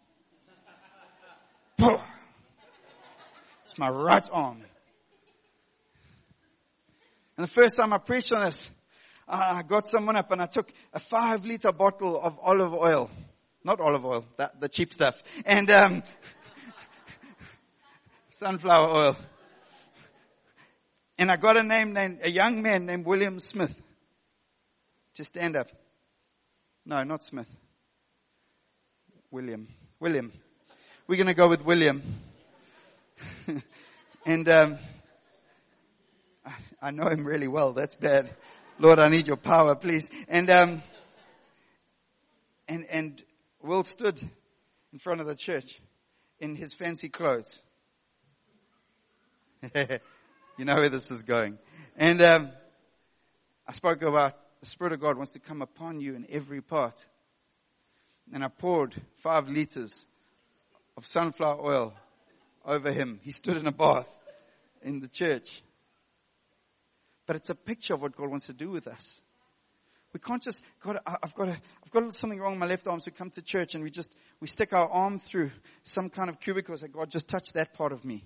It's 1.78 3.78
my 3.78 3.88
right 3.88 4.28
arm. 4.32 4.62
And 7.36 7.46
the 7.46 7.52
first 7.52 7.76
time 7.76 7.92
I 7.92 7.98
preached 7.98 8.32
on 8.32 8.46
this, 8.46 8.68
I 9.28 9.62
got 9.62 9.84
someone 9.84 10.16
up 10.16 10.30
and 10.32 10.40
I 10.40 10.46
took 10.46 10.72
a 10.94 11.00
five 11.00 11.44
liter 11.44 11.72
bottle 11.72 12.20
of 12.20 12.38
olive 12.40 12.72
oil. 12.72 13.10
Not 13.62 13.80
olive 13.80 14.04
oil, 14.04 14.24
that, 14.38 14.60
the 14.60 14.68
cheap 14.68 14.92
stuff. 14.92 15.22
And, 15.44 15.70
um, 15.70 16.02
sunflower 18.30 18.88
oil. 18.88 19.16
And 21.18 21.30
I 21.30 21.36
got 21.36 21.56
a 21.56 21.62
name 21.62 21.92
named, 21.92 22.20
a 22.22 22.30
young 22.30 22.62
man 22.62 22.86
named 22.86 23.04
William 23.04 23.40
Smith 23.40 23.78
to 25.14 25.24
stand 25.24 25.56
up. 25.56 25.68
No, 26.86 27.02
not 27.02 27.24
Smith. 27.24 27.48
William. 29.30 29.68
William. 30.00 30.32
We're 31.06 31.16
going 31.16 31.26
to 31.26 31.34
go 31.34 31.48
with 31.48 31.64
William. 31.64 32.02
and 34.26 34.48
um, 34.48 34.78
I 36.80 36.92
know 36.92 37.08
him 37.08 37.26
really 37.26 37.48
well. 37.48 37.72
That's 37.72 37.96
bad. 37.96 38.30
Lord, 38.80 39.00
I 39.00 39.08
need 39.08 39.26
your 39.26 39.36
power, 39.36 39.74
please. 39.74 40.08
And 40.28 40.48
um, 40.50 40.82
and 42.68 42.86
and 42.86 43.22
Will 43.60 43.82
stood 43.82 44.20
in 44.92 44.98
front 45.00 45.20
of 45.20 45.26
the 45.26 45.34
church 45.34 45.80
in 46.38 46.54
his 46.54 46.74
fancy 46.74 47.08
clothes. 47.08 47.60
you 49.74 50.64
know 50.64 50.76
where 50.76 50.88
this 50.88 51.10
is 51.10 51.22
going. 51.24 51.58
And 51.96 52.22
um, 52.22 52.52
I 53.66 53.72
spoke 53.72 54.02
about 54.02 54.36
the 54.60 54.66
Spirit 54.66 54.92
of 54.92 55.00
God 55.00 55.16
wants 55.16 55.32
to 55.32 55.40
come 55.40 55.60
upon 55.60 56.00
you 56.00 56.14
in 56.14 56.24
every 56.30 56.60
part. 56.60 57.04
And 58.32 58.44
I 58.44 58.48
poured 58.48 58.94
five 59.22 59.48
liters 59.48 60.06
of 60.96 61.04
sunflower 61.04 61.60
oil 61.60 61.94
over 62.64 62.92
him. 62.92 63.18
He 63.22 63.32
stood 63.32 63.56
in 63.56 63.66
a 63.66 63.72
bath 63.72 64.08
in 64.82 65.00
the 65.00 65.08
church. 65.08 65.62
But 67.28 67.36
it's 67.36 67.50
a 67.50 67.54
picture 67.54 67.92
of 67.92 68.00
what 68.00 68.16
God 68.16 68.30
wants 68.30 68.46
to 68.46 68.54
do 68.54 68.70
with 68.70 68.88
us. 68.88 69.20
We 70.14 70.18
can't 70.18 70.42
just, 70.42 70.62
God, 70.82 70.98
I've 71.06 71.34
got 71.34 71.48
a, 71.48 71.52
I've 71.52 71.90
got 71.90 72.14
something 72.14 72.40
wrong 72.40 72.52
with 72.52 72.60
my 72.60 72.66
left 72.66 72.88
arm, 72.88 73.00
so 73.00 73.10
we 73.12 73.18
come 73.18 73.28
to 73.32 73.42
church 73.42 73.74
and 73.74 73.84
we 73.84 73.90
just, 73.90 74.16
we 74.40 74.48
stick 74.48 74.72
our 74.72 74.88
arm 74.88 75.18
through 75.18 75.50
some 75.84 76.08
kind 76.08 76.30
of 76.30 76.40
cubicle 76.40 76.72
and 76.72 76.80
say, 76.80 76.88
God, 76.88 77.10
just 77.10 77.28
touch 77.28 77.52
that 77.52 77.74
part 77.74 77.92
of 77.92 78.02
me. 78.02 78.24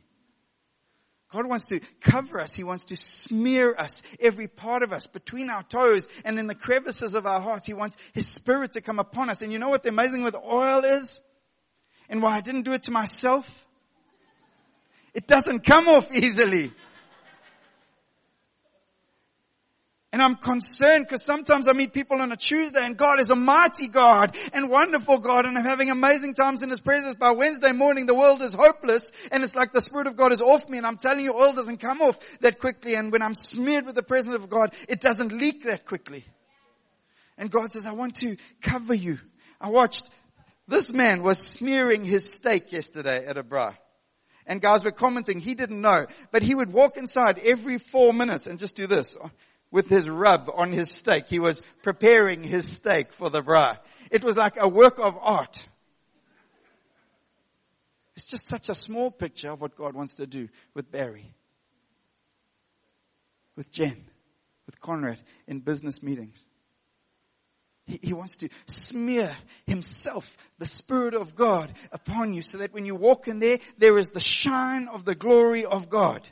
God 1.33 1.47
wants 1.49 1.65
to 1.67 1.81
cover 2.01 2.39
us. 2.39 2.55
He 2.55 2.63
wants 2.63 2.85
to 2.85 2.97
smear 2.97 3.75
us, 3.77 4.03
every 4.21 4.47
part 4.47 4.85
of 4.85 4.93
us, 4.93 5.09
between 5.09 5.51
our 5.51 5.65
toes 5.65 6.07
and 6.25 6.39
in 6.39 6.47
the 6.47 6.55
crevices 6.55 7.17
of 7.17 7.27
our 7.27 7.41
hearts. 7.41 7.67
He 7.67 7.75
wants 7.75 7.97
His 8.13 8.29
Spirit 8.29 8.73
to 8.73 8.83
come 8.83 9.01
upon 9.01 9.31
us. 9.31 9.43
And 9.43 9.53
you 9.53 9.59
know 9.59 9.71
what 9.71 9.83
the 9.83 9.89
amazing 9.89 10.23
with 10.23 10.37
oil 10.37 10.85
is? 10.85 11.21
And 12.09 12.23
why 12.23 12.37
I 12.37 12.41
didn't 12.41 12.63
do 12.63 12.73
it 12.73 12.85
to 12.85 12.93
myself? 12.93 13.67
It 15.13 15.27
doesn't 15.27 15.65
come 15.65 15.89
off 15.89 16.07
easily. 16.13 16.71
And 20.13 20.21
I'm 20.21 20.37
concerned 20.37 21.07
because 21.07 21.25
sometimes 21.25 21.67
I 21.67 21.73
meet 21.73 21.95
people 21.95 22.21
on 22.21 22.33
a 22.33 22.37
Tuesday 22.37 22.85
and 22.85 22.99
God 22.99 23.19
is 23.19 23.31
a 23.31 23.35
mighty 23.35 23.89
God 23.89 24.37
and 24.53 24.69
wonderful 24.69 25.19
God 25.19 25.47
and 25.47 25.57
I'm 25.57 25.65
having 25.65 25.91
amazing 25.91 26.35
times 26.35 26.63
in 26.63 26.69
His 26.69 26.83
presence. 26.83 27.17
By 27.17 27.31
Wednesday 27.31 27.73
morning 27.73 28.05
the 28.05 28.15
world 28.15 28.43
is 28.43 28.53
hopeless 28.53 29.11
and 29.33 29.43
it's 29.43 29.55
like 29.55 29.73
the 29.73 29.81
Spirit 29.81 30.07
of 30.07 30.17
God 30.17 30.31
is 30.33 30.43
off 30.43 30.69
me 30.69 30.77
and 30.77 30.87
I'm 30.87 30.99
telling 30.99 31.25
you 31.25 31.33
oil 31.33 31.55
doesn't 31.55 31.79
come 31.79 32.03
off 32.03 32.19
that 32.41 32.59
quickly 32.59 32.95
and 32.95 33.11
when 33.11 33.23
I'm 33.23 33.35
smeared 33.35 33.87
with 33.87 33.95
the 33.95 34.03
presence 34.03 34.35
of 34.35 34.51
God 34.51 34.75
it 34.87 35.01
doesn't 35.01 35.33
leak 35.33 35.65
that 35.65 35.87
quickly. 35.87 36.27
And 37.39 37.51
God 37.51 37.73
says, 37.73 37.87
I 37.87 37.93
want 37.93 38.17
to 38.17 38.37
cover 38.61 38.93
you. 38.93 39.19
I 39.59 39.71
watched, 39.71 40.11
this 40.69 40.93
man 40.93 41.23
was 41.23 41.39
smearing 41.39 42.05
his 42.05 42.31
steak 42.31 42.71
yesterday 42.71 43.25
at 43.25 43.39
a 43.39 43.43
braai. 43.43 43.75
And 44.47 44.61
guys 44.61 44.85
were 44.85 44.93
commenting, 44.93 45.41
he 45.41 45.55
didn't 45.55 45.81
know, 45.81 46.07
but 46.33 46.43
he 46.43 46.55
would 46.55 46.73
walk 46.73 46.99
inside 46.99 47.39
every 47.39 47.79
four 47.79 48.13
minutes 48.13 48.47
and 48.47 48.59
just 48.59 48.77
do 48.77 48.87
this 48.87 49.17
with 49.73 49.89
his 49.89 50.09
rub 50.09 50.49
on 50.55 50.71
his 50.71 50.91
steak. 50.93 51.27
He 51.27 51.41
was 51.41 51.63
preparing 51.83 52.45
his 52.45 52.71
steak 52.71 53.13
for 53.13 53.31
the 53.31 53.43
braai. 53.43 53.79
It 54.13 54.23
was 54.23 54.37
like 54.37 54.57
a 54.59 54.69
work 54.69 55.01
of 55.01 55.19
art. 55.21 55.67
It's 58.15 58.27
just 58.27 58.47
such 58.47 58.69
a 58.69 58.75
small 58.75 59.11
picture 59.11 59.51
of 59.51 59.61
what 59.61 59.75
God 59.75 59.95
wants 59.95 60.15
to 60.15 60.27
do 60.27 60.49
with 60.75 60.93
Barry, 60.93 61.35
with 63.57 63.73
Jen, 63.73 64.05
with 64.67 64.79
Conrad 64.81 65.21
in 65.49 65.61
business 65.61 66.03
meetings. 66.03 66.47
He, 67.87 67.99
he 68.03 68.13
wants 68.13 68.37
to 68.37 68.51
smear 68.67 69.35
himself, 69.67 70.37
the 70.59 70.67
Spirit 70.67 71.15
of 71.15 71.35
God 71.35 71.73
upon 71.91 72.35
you 72.35 72.43
so 72.43 72.59
that 72.59 72.75
when 72.75 72.85
you 72.85 72.95
walk 72.95 73.27
in 73.27 73.39
there, 73.39 73.59
there 73.79 73.99
is 73.99 74.11
the 74.11 74.21
shine 74.21 74.89
of 74.89 75.07
the 75.07 75.15
glory 75.15 75.65
of 75.65 75.89
God 75.89 76.29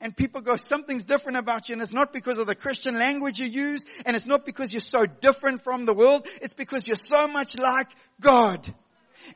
and 0.00 0.16
people 0.16 0.40
go, 0.40 0.56
something's 0.56 1.04
different 1.04 1.38
about 1.38 1.68
you 1.68 1.74
and 1.74 1.82
it's 1.82 1.92
not 1.92 2.12
because 2.12 2.38
of 2.38 2.46
the 2.46 2.54
Christian 2.54 2.98
language 2.98 3.38
you 3.38 3.46
use 3.46 3.84
and 4.06 4.16
it's 4.16 4.26
not 4.26 4.44
because 4.44 4.72
you're 4.72 4.80
so 4.80 5.06
different 5.06 5.62
from 5.62 5.86
the 5.86 5.94
world. 5.94 6.26
It's 6.42 6.54
because 6.54 6.86
you're 6.86 6.96
so 6.96 7.28
much 7.28 7.58
like 7.58 7.88
God. 8.20 8.68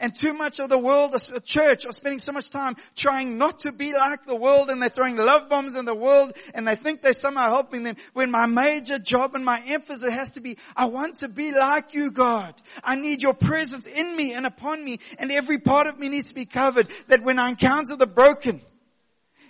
And 0.01 0.15
too 0.15 0.33
much 0.33 0.61
of 0.61 0.69
the 0.69 0.79
world, 0.79 1.13
the 1.13 1.41
church 1.41 1.87
are 1.87 1.93
spending 1.93 2.19
so 2.19 2.33
much 2.33 2.51
time 2.51 2.77
trying 2.95 3.39
not 3.39 3.61
to 3.61 3.73
be 3.73 3.93
like 3.93 4.27
the 4.27 4.37
world 4.37 4.71
and 4.71 4.81
they're 4.81 4.89
throwing 4.89 5.17
love 5.17 5.49
bombs 5.49 5.75
in 5.75 5.85
the 5.85 5.95
world 5.95 6.37
and 6.55 6.67
they 6.67 6.77
think 6.77 7.03
they're 7.03 7.13
somehow 7.13 7.51
helping 7.51 7.83
them 7.83 7.97
when 8.13 8.31
my 8.31 8.47
major 8.47 8.99
job 8.99 9.35
and 9.35 9.45
my 9.45 9.63
emphasis 9.67 10.13
has 10.13 10.31
to 10.31 10.41
be, 10.41 10.57
I 10.77 10.87
want 10.87 11.17
to 11.17 11.29
be 11.29 11.53
like 11.53 11.95
you, 11.95 12.11
God. 12.11 12.55
I 12.83 12.97
need 12.97 13.23
your 13.23 13.35
presence 13.35 13.87
in 13.87 14.17
me 14.17 14.33
and 14.33 14.47
upon 14.47 14.85
me 14.85 15.01
and 15.19 15.31
every 15.31 15.59
part 15.59 15.87
of 15.87 15.99
me 15.99 16.09
needs 16.09 16.29
to 16.29 16.35
be 16.35 16.47
covered 16.47 16.89
that 17.09 17.23
when 17.23 17.39
I 17.39 17.51
encounter 17.51 17.97
the 17.97 18.07
broken, 18.07 18.63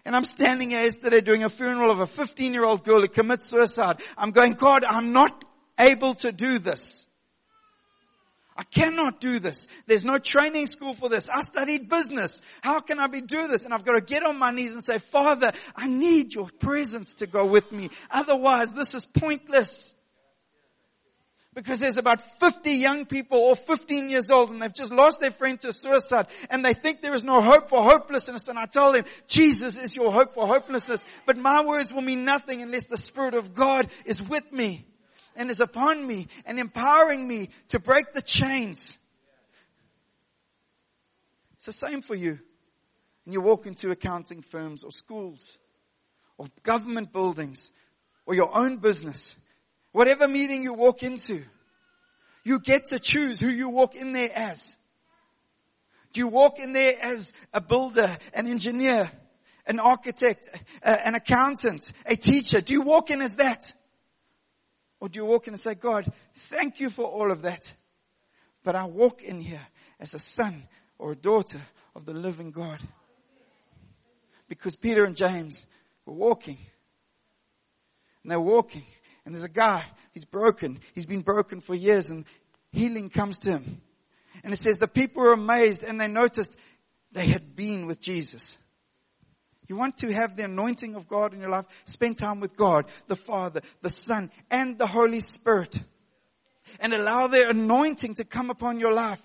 and 0.04 0.16
I'm 0.16 0.24
standing 0.24 0.70
here 0.70 0.82
yesterday 0.82 1.20
doing 1.20 1.44
a 1.44 1.48
funeral 1.48 1.90
of 1.90 2.00
a 2.00 2.06
15 2.06 2.52
year 2.52 2.64
old 2.64 2.84
girl 2.84 3.00
who 3.00 3.08
commits 3.08 3.48
suicide. 3.48 4.00
I'm 4.18 4.30
going, 4.30 4.54
God, 4.54 4.84
I'm 4.84 5.12
not 5.12 5.44
able 5.78 6.14
to 6.14 6.32
do 6.32 6.58
this. 6.58 7.06
I 8.56 8.64
cannot 8.64 9.20
do 9.20 9.38
this. 9.38 9.66
There's 9.86 10.04
no 10.04 10.18
training 10.18 10.66
school 10.66 10.94
for 10.94 11.08
this. 11.08 11.28
I 11.28 11.40
studied 11.40 11.88
business. 11.88 12.42
How 12.62 12.80
can 12.80 12.98
I 12.98 13.06
be 13.06 13.22
do 13.22 13.46
this? 13.46 13.64
And 13.64 13.72
I've 13.72 13.84
got 13.84 13.94
to 13.94 14.02
get 14.02 14.24
on 14.24 14.38
my 14.38 14.50
knees 14.50 14.72
and 14.72 14.84
say, 14.84 14.98
Father, 14.98 15.52
I 15.74 15.88
need 15.88 16.34
your 16.34 16.50
presence 16.60 17.14
to 17.14 17.26
go 17.26 17.46
with 17.46 17.72
me. 17.72 17.90
Otherwise, 18.10 18.74
this 18.74 18.94
is 18.94 19.06
pointless. 19.06 19.94
Because 21.54 21.78
there's 21.78 21.98
about 21.98 22.22
50 22.40 22.70
young 22.72 23.04
people 23.04 23.38
or 23.38 23.56
15 23.56 24.08
years 24.08 24.30
old 24.30 24.50
and 24.50 24.62
they've 24.62 24.72
just 24.72 24.90
lost 24.90 25.20
their 25.20 25.30
friend 25.30 25.60
to 25.60 25.72
suicide 25.72 26.26
and 26.48 26.64
they 26.64 26.72
think 26.72 27.02
there 27.02 27.14
is 27.14 27.24
no 27.24 27.42
hope 27.42 27.68
for 27.68 27.82
hopelessness 27.82 28.48
and 28.48 28.58
I 28.58 28.64
tell 28.64 28.92
them, 28.92 29.04
Jesus 29.26 29.78
is 29.78 29.94
your 29.94 30.10
hope 30.10 30.32
for 30.32 30.46
hopelessness. 30.46 31.04
But 31.26 31.36
my 31.36 31.62
words 31.62 31.92
will 31.92 32.00
mean 32.00 32.24
nothing 32.24 32.62
unless 32.62 32.86
the 32.86 32.96
Spirit 32.96 33.34
of 33.34 33.52
God 33.52 33.88
is 34.06 34.22
with 34.22 34.50
me 34.50 34.86
and 35.36 35.50
is 35.50 35.60
upon 35.60 36.06
me 36.06 36.28
and 36.46 36.58
empowering 36.58 37.28
me 37.28 37.50
to 37.68 37.78
break 37.78 38.14
the 38.14 38.22
chains. 38.22 38.96
It's 41.56 41.66
the 41.66 41.72
same 41.72 42.00
for 42.00 42.14
you. 42.14 42.38
And 43.26 43.34
you 43.34 43.42
walk 43.42 43.66
into 43.66 43.90
accounting 43.90 44.40
firms 44.40 44.84
or 44.84 44.90
schools 44.90 45.58
or 46.38 46.46
government 46.62 47.12
buildings 47.12 47.72
or 48.24 48.34
your 48.34 48.56
own 48.56 48.78
business 48.78 49.36
Whatever 49.92 50.26
meeting 50.26 50.62
you 50.62 50.72
walk 50.72 51.02
into, 51.02 51.44
you 52.44 52.58
get 52.58 52.86
to 52.86 52.98
choose 52.98 53.38
who 53.38 53.48
you 53.48 53.68
walk 53.68 53.94
in 53.94 54.12
there 54.12 54.30
as. 54.34 54.76
Do 56.12 56.20
you 56.20 56.28
walk 56.28 56.58
in 56.58 56.72
there 56.72 56.94
as 57.00 57.32
a 57.52 57.60
builder, 57.60 58.10
an 58.34 58.46
engineer, 58.46 59.10
an 59.66 59.78
architect, 59.78 60.48
an 60.82 61.14
accountant, 61.14 61.92
a 62.04 62.16
teacher? 62.16 62.60
Do 62.60 62.72
you 62.72 62.82
walk 62.82 63.10
in 63.10 63.22
as 63.22 63.34
that? 63.34 63.72
Or 65.00 65.08
do 65.08 65.20
you 65.20 65.26
walk 65.26 65.46
in 65.46 65.54
and 65.54 65.60
say, 65.60 65.74
God, 65.74 66.10
thank 66.48 66.80
you 66.80 66.90
for 66.90 67.04
all 67.04 67.30
of 67.30 67.42
that. 67.42 67.72
But 68.64 68.76
I 68.76 68.84
walk 68.84 69.22
in 69.22 69.40
here 69.40 69.66
as 70.00 70.14
a 70.14 70.18
son 70.18 70.64
or 70.98 71.12
a 71.12 71.16
daughter 71.16 71.60
of 71.94 72.04
the 72.04 72.12
living 72.12 72.50
God. 72.50 72.78
Because 74.48 74.76
Peter 74.76 75.04
and 75.04 75.16
James 75.16 75.66
were 76.06 76.14
walking. 76.14 76.58
And 78.22 78.30
they're 78.30 78.40
walking 78.40 78.84
and 79.24 79.34
there's 79.34 79.44
a 79.44 79.48
guy, 79.48 79.84
he's 80.12 80.24
broken. 80.24 80.80
He's 80.94 81.06
been 81.06 81.22
broken 81.22 81.60
for 81.60 81.74
years 81.74 82.10
and 82.10 82.24
healing 82.72 83.10
comes 83.10 83.38
to 83.38 83.52
him. 83.52 83.80
And 84.42 84.52
it 84.52 84.56
says 84.56 84.78
the 84.78 84.88
people 84.88 85.22
were 85.22 85.32
amazed 85.32 85.84
and 85.84 86.00
they 86.00 86.08
noticed 86.08 86.56
they 87.12 87.26
had 87.26 87.54
been 87.54 87.86
with 87.86 88.00
Jesus. 88.00 88.56
You 89.68 89.76
want 89.76 89.98
to 89.98 90.12
have 90.12 90.36
the 90.36 90.44
anointing 90.44 90.96
of 90.96 91.06
God 91.06 91.34
in 91.34 91.40
your 91.40 91.50
life? 91.50 91.66
Spend 91.84 92.18
time 92.18 92.40
with 92.40 92.56
God, 92.56 92.86
the 93.06 93.16
Father, 93.16 93.60
the 93.80 93.90
Son, 93.90 94.30
and 94.50 94.76
the 94.76 94.86
Holy 94.86 95.20
Spirit. 95.20 95.82
And 96.80 96.92
allow 96.92 97.28
their 97.28 97.50
anointing 97.50 98.16
to 98.16 98.24
come 98.24 98.50
upon 98.50 98.80
your 98.80 98.92
life 98.92 99.24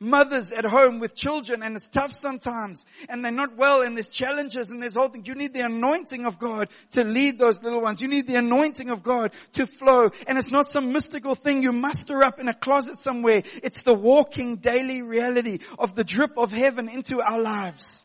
mothers 0.00 0.52
at 0.52 0.64
home 0.64 1.00
with 1.00 1.14
children 1.14 1.62
and 1.62 1.76
it's 1.76 1.88
tough 1.88 2.12
sometimes 2.12 2.84
and 3.08 3.24
they're 3.24 3.32
not 3.32 3.56
well 3.56 3.82
and 3.82 3.96
there's 3.96 4.08
challenges 4.08 4.70
and 4.70 4.82
there's 4.82 4.94
whole 4.94 5.08
thing. 5.08 5.24
You 5.26 5.34
need 5.34 5.54
the 5.54 5.64
anointing 5.64 6.24
of 6.26 6.38
God 6.38 6.68
to 6.92 7.04
lead 7.04 7.38
those 7.38 7.62
little 7.62 7.80
ones. 7.80 8.00
You 8.00 8.08
need 8.08 8.26
the 8.26 8.36
anointing 8.36 8.90
of 8.90 9.02
God 9.02 9.32
to 9.52 9.66
flow 9.66 10.10
and 10.26 10.38
it's 10.38 10.50
not 10.50 10.66
some 10.66 10.92
mystical 10.92 11.34
thing 11.34 11.62
you 11.62 11.72
muster 11.72 12.22
up 12.22 12.40
in 12.40 12.48
a 12.48 12.54
closet 12.54 12.98
somewhere. 12.98 13.42
It's 13.62 13.82
the 13.82 13.94
walking 13.94 14.56
daily 14.56 15.02
reality 15.02 15.60
of 15.78 15.94
the 15.94 16.04
drip 16.04 16.36
of 16.36 16.52
heaven 16.52 16.88
into 16.88 17.20
our 17.20 17.40
lives 17.40 18.04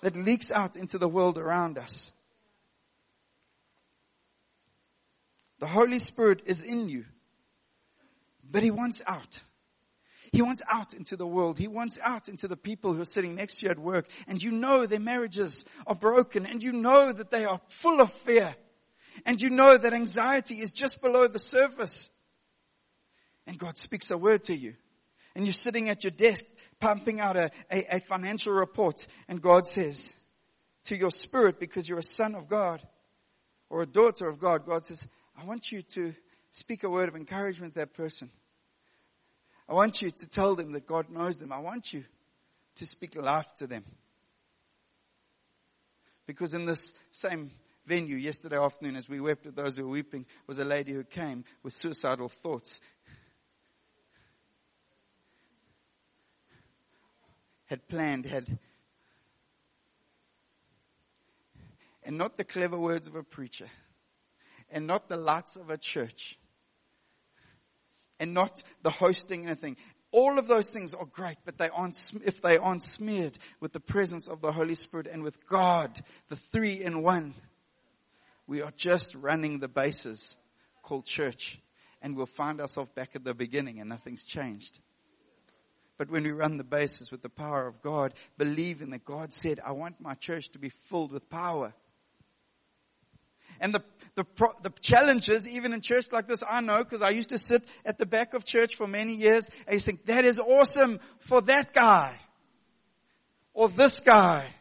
that 0.00 0.16
leaks 0.16 0.50
out 0.50 0.76
into 0.76 0.98
the 0.98 1.08
world 1.08 1.38
around 1.38 1.78
us. 1.78 2.12
The 5.58 5.66
Holy 5.66 5.98
Spirit 5.98 6.42
is 6.46 6.62
in 6.62 6.88
you, 6.88 7.04
but 8.48 8.62
He 8.62 8.70
wants 8.70 9.02
out. 9.06 9.42
He 10.32 10.42
wants 10.42 10.62
out 10.70 10.94
into 10.94 11.16
the 11.16 11.26
world. 11.26 11.58
He 11.58 11.68
wants 11.68 11.98
out 12.02 12.28
into 12.28 12.48
the 12.48 12.56
people 12.56 12.92
who 12.92 13.00
are 13.00 13.06
sitting 13.06 13.34
next 13.34 13.58
to 13.58 13.66
you 13.66 13.70
at 13.70 13.78
work. 13.78 14.06
And 14.26 14.42
you 14.42 14.50
know 14.50 14.86
their 14.86 15.00
marriages 15.00 15.64
are 15.86 15.94
broken 15.94 16.46
and 16.46 16.62
you 16.62 16.72
know 16.72 17.12
that 17.12 17.30
they 17.30 17.44
are 17.44 17.60
full 17.68 18.00
of 18.00 18.12
fear. 18.12 18.54
And 19.24 19.40
you 19.40 19.50
know 19.50 19.76
that 19.76 19.94
anxiety 19.94 20.60
is 20.60 20.70
just 20.70 21.00
below 21.00 21.26
the 21.26 21.38
surface. 21.38 22.08
And 23.46 23.58
God 23.58 23.78
speaks 23.78 24.10
a 24.10 24.18
word 24.18 24.44
to 24.44 24.56
you. 24.56 24.74
And 25.34 25.46
you're 25.46 25.52
sitting 25.52 25.88
at 25.88 26.04
your 26.04 26.10
desk 26.10 26.44
pumping 26.80 27.20
out 27.20 27.36
a, 27.36 27.50
a, 27.70 27.96
a 27.96 28.00
financial 28.00 28.52
report. 28.52 29.06
And 29.28 29.40
God 29.40 29.66
says 29.66 30.14
to 30.84 30.96
your 30.96 31.10
spirit, 31.10 31.58
because 31.60 31.88
you're 31.88 31.98
a 31.98 32.02
son 32.02 32.34
of 32.34 32.48
God 32.48 32.82
or 33.70 33.82
a 33.82 33.86
daughter 33.86 34.28
of 34.28 34.38
God, 34.38 34.66
God 34.66 34.84
says, 34.84 35.06
I 35.40 35.44
want 35.44 35.70
you 35.70 35.82
to 35.82 36.14
speak 36.50 36.84
a 36.84 36.90
word 36.90 37.08
of 37.08 37.16
encouragement 37.16 37.74
to 37.74 37.80
that 37.80 37.94
person. 37.94 38.30
I 39.68 39.74
want 39.74 40.00
you 40.00 40.10
to 40.10 40.26
tell 40.26 40.54
them 40.54 40.72
that 40.72 40.86
God 40.86 41.10
knows 41.10 41.38
them. 41.38 41.52
I 41.52 41.58
want 41.58 41.92
you 41.92 42.04
to 42.76 42.86
speak 42.86 43.14
life 43.16 43.54
to 43.56 43.66
them. 43.66 43.84
Because 46.26 46.54
in 46.54 46.64
this 46.64 46.94
same 47.10 47.50
venue 47.86 48.16
yesterday 48.16 48.58
afternoon, 48.58 48.96
as 48.96 49.08
we 49.08 49.20
wept 49.20 49.46
with 49.46 49.56
those 49.56 49.76
who 49.76 49.84
were 49.84 49.90
weeping, 49.90 50.26
was 50.46 50.58
a 50.58 50.64
lady 50.64 50.92
who 50.92 51.04
came 51.04 51.44
with 51.62 51.74
suicidal 51.74 52.28
thoughts. 52.28 52.80
Had 57.66 57.86
planned, 57.88 58.24
had, 58.24 58.46
and 62.02 62.16
not 62.16 62.38
the 62.38 62.44
clever 62.44 62.78
words 62.78 63.06
of 63.06 63.14
a 63.14 63.22
preacher, 63.22 63.68
and 64.70 64.86
not 64.86 65.08
the 65.08 65.18
lights 65.18 65.56
of 65.56 65.68
a 65.68 65.76
church, 65.76 66.38
and 68.20 68.34
not 68.34 68.62
the 68.82 68.90
hosting 68.90 69.40
and 69.40 69.50
anything. 69.50 69.76
All 70.10 70.38
of 70.38 70.48
those 70.48 70.70
things 70.70 70.94
are 70.94 71.04
great, 71.04 71.36
but 71.44 71.58
they 71.58 71.68
aren't, 71.68 72.12
if 72.24 72.40
they 72.40 72.56
aren't 72.56 72.82
smeared 72.82 73.38
with 73.60 73.72
the 73.72 73.80
presence 73.80 74.28
of 74.28 74.40
the 74.40 74.52
Holy 74.52 74.74
Spirit 74.74 75.06
and 75.06 75.22
with 75.22 75.46
God, 75.46 76.00
the 76.28 76.36
three 76.36 76.82
in 76.82 77.02
one, 77.02 77.34
we 78.46 78.62
are 78.62 78.72
just 78.76 79.14
running 79.14 79.58
the 79.58 79.68
bases 79.68 80.36
called 80.82 81.04
church 81.04 81.60
and 82.00 82.16
we'll 82.16 82.26
find 82.26 82.60
ourselves 82.60 82.90
back 82.94 83.10
at 83.14 83.24
the 83.24 83.34
beginning 83.34 83.80
and 83.80 83.88
nothing's 83.88 84.24
changed. 84.24 84.78
But 85.98 86.10
when 86.10 86.22
we 86.22 86.30
run 86.30 86.56
the 86.56 86.64
bases 86.64 87.10
with 87.10 87.22
the 87.22 87.28
power 87.28 87.66
of 87.66 87.82
God, 87.82 88.14
believing 88.38 88.90
that 88.90 89.04
God 89.04 89.32
said, 89.32 89.60
I 89.64 89.72
want 89.72 90.00
my 90.00 90.14
church 90.14 90.48
to 90.50 90.58
be 90.58 90.68
filled 90.68 91.12
with 91.12 91.28
power. 91.28 91.74
And 93.60 93.74
the 93.74 93.82
the, 94.18 94.24
pro- 94.24 94.52
the 94.62 94.72
challenges, 94.80 95.46
even 95.46 95.72
in 95.72 95.80
church 95.80 96.10
like 96.10 96.26
this, 96.26 96.42
I 96.46 96.60
know 96.60 96.78
because 96.78 97.02
I 97.02 97.10
used 97.10 97.28
to 97.28 97.38
sit 97.38 97.62
at 97.84 97.98
the 97.98 98.04
back 98.04 98.34
of 98.34 98.44
church 98.44 98.74
for 98.74 98.88
many 98.88 99.14
years 99.14 99.48
and 99.64 99.74
you 99.74 99.80
think, 99.80 100.06
that 100.06 100.24
is 100.24 100.40
awesome 100.40 100.98
for 101.20 101.40
that 101.42 101.72
guy. 101.72 102.18
Or 103.54 103.68
this 103.68 104.00
guy. 104.00 104.52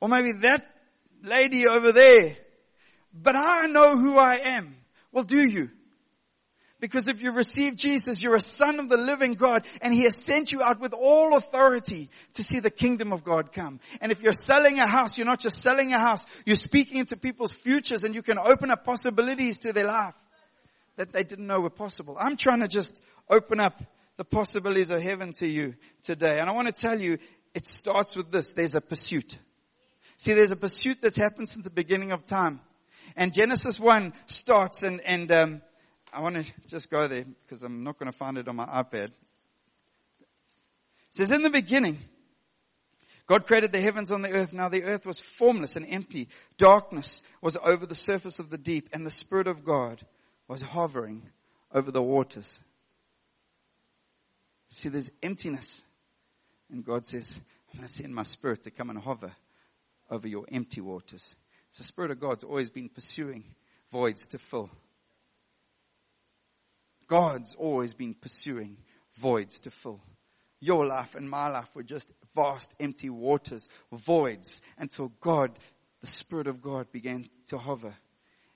Or 0.00 0.08
maybe 0.10 0.32
that 0.42 0.66
lady 1.22 1.66
over 1.66 1.92
there. 1.92 2.36
But 3.14 3.36
I 3.36 3.68
know 3.68 3.96
who 3.96 4.18
I 4.18 4.36
am. 4.56 4.76
Well, 5.12 5.24
do 5.24 5.40
you? 5.40 5.70
Because 6.82 7.06
if 7.06 7.22
you 7.22 7.30
receive 7.30 7.76
Jesus, 7.76 8.20
you're 8.20 8.34
a 8.34 8.40
son 8.40 8.80
of 8.80 8.88
the 8.88 8.96
living 8.96 9.34
God 9.34 9.64
and 9.80 9.94
he 9.94 10.02
has 10.02 10.16
sent 10.16 10.50
you 10.50 10.62
out 10.62 10.80
with 10.80 10.92
all 10.92 11.36
authority 11.36 12.10
to 12.34 12.42
see 12.42 12.58
the 12.58 12.72
kingdom 12.72 13.12
of 13.12 13.22
God 13.22 13.52
come. 13.52 13.78
And 14.00 14.10
if 14.10 14.20
you're 14.20 14.32
selling 14.32 14.80
a 14.80 14.88
house, 14.88 15.16
you're 15.16 15.24
not 15.24 15.38
just 15.38 15.62
selling 15.62 15.92
a 15.92 16.00
house, 16.00 16.26
you're 16.44 16.56
speaking 16.56 16.98
into 16.98 17.16
people's 17.16 17.52
futures 17.52 18.02
and 18.02 18.16
you 18.16 18.22
can 18.22 18.36
open 18.36 18.72
up 18.72 18.84
possibilities 18.84 19.60
to 19.60 19.72
their 19.72 19.86
life 19.86 20.16
that 20.96 21.12
they 21.12 21.22
didn't 21.22 21.46
know 21.46 21.60
were 21.60 21.70
possible. 21.70 22.16
I'm 22.18 22.36
trying 22.36 22.62
to 22.62 22.68
just 22.68 23.00
open 23.30 23.60
up 23.60 23.80
the 24.16 24.24
possibilities 24.24 24.90
of 24.90 25.00
heaven 25.00 25.34
to 25.34 25.46
you 25.46 25.76
today. 26.02 26.40
And 26.40 26.50
I 26.50 26.52
want 26.52 26.66
to 26.66 26.72
tell 26.72 26.98
you, 26.98 27.18
it 27.54 27.64
starts 27.64 28.16
with 28.16 28.32
this. 28.32 28.54
There's 28.54 28.74
a 28.74 28.80
pursuit. 28.80 29.38
See, 30.16 30.32
there's 30.32 30.50
a 30.50 30.56
pursuit 30.56 30.98
that's 31.00 31.16
happened 31.16 31.48
since 31.48 31.62
the 31.62 31.70
beginning 31.70 32.10
of 32.10 32.26
time. 32.26 32.60
And 33.14 33.32
Genesis 33.32 33.78
1 33.78 34.14
starts 34.26 34.82
and, 34.82 35.00
and, 35.02 35.30
um, 35.30 35.62
I 36.12 36.20
want 36.20 36.44
to 36.44 36.52
just 36.66 36.90
go 36.90 37.08
there 37.08 37.24
because 37.42 37.62
I'm 37.62 37.84
not 37.84 37.98
going 37.98 38.10
to 38.10 38.16
find 38.16 38.36
it 38.38 38.48
on 38.48 38.56
my 38.56 38.66
iPad. 38.66 39.10
It 39.10 39.14
says, 41.10 41.30
in 41.30 41.42
the 41.42 41.50
beginning, 41.50 41.98
God 43.26 43.46
created 43.46 43.72
the 43.72 43.80
heavens 43.80 44.10
on 44.10 44.22
the 44.22 44.30
earth. 44.30 44.52
Now 44.52 44.68
the 44.68 44.84
earth 44.84 45.06
was 45.06 45.20
formless 45.20 45.76
and 45.76 45.86
empty. 45.88 46.28
Darkness 46.58 47.22
was 47.40 47.56
over 47.56 47.86
the 47.86 47.94
surface 47.94 48.38
of 48.38 48.50
the 48.50 48.58
deep 48.58 48.90
and 48.92 49.06
the 49.06 49.10
Spirit 49.10 49.46
of 49.46 49.64
God 49.64 50.04
was 50.48 50.60
hovering 50.60 51.22
over 51.72 51.90
the 51.90 52.02
waters. 52.02 52.60
See, 54.68 54.88
there's 54.88 55.10
emptiness. 55.22 55.82
And 56.70 56.84
God 56.84 57.06
says, 57.06 57.40
I'm 57.72 57.78
going 57.78 57.88
to 57.88 57.92
send 57.92 58.14
my 58.14 58.22
Spirit 58.22 58.62
to 58.64 58.70
come 58.70 58.90
and 58.90 58.98
hover 58.98 59.32
over 60.10 60.26
your 60.26 60.44
empty 60.50 60.80
waters. 60.80 61.36
The 61.76 61.84
Spirit 61.84 62.10
of 62.10 62.20
God's 62.20 62.44
always 62.44 62.70
been 62.70 62.88
pursuing 62.88 63.44
voids 63.90 64.26
to 64.28 64.38
fill. 64.38 64.70
God's 67.12 67.54
always 67.56 67.92
been 67.92 68.14
pursuing 68.14 68.78
voids 69.18 69.58
to 69.58 69.70
fill. 69.70 70.00
Your 70.60 70.86
life 70.86 71.14
and 71.14 71.28
my 71.28 71.48
life 71.48 71.68
were 71.74 71.82
just 71.82 72.10
vast 72.34 72.72
empty 72.80 73.10
waters, 73.10 73.68
voids, 73.92 74.62
until 74.78 75.12
God, 75.20 75.50
the 76.00 76.06
Spirit 76.06 76.46
of 76.46 76.62
God 76.62 76.90
began 76.90 77.28
to 77.48 77.58
hover. 77.58 77.92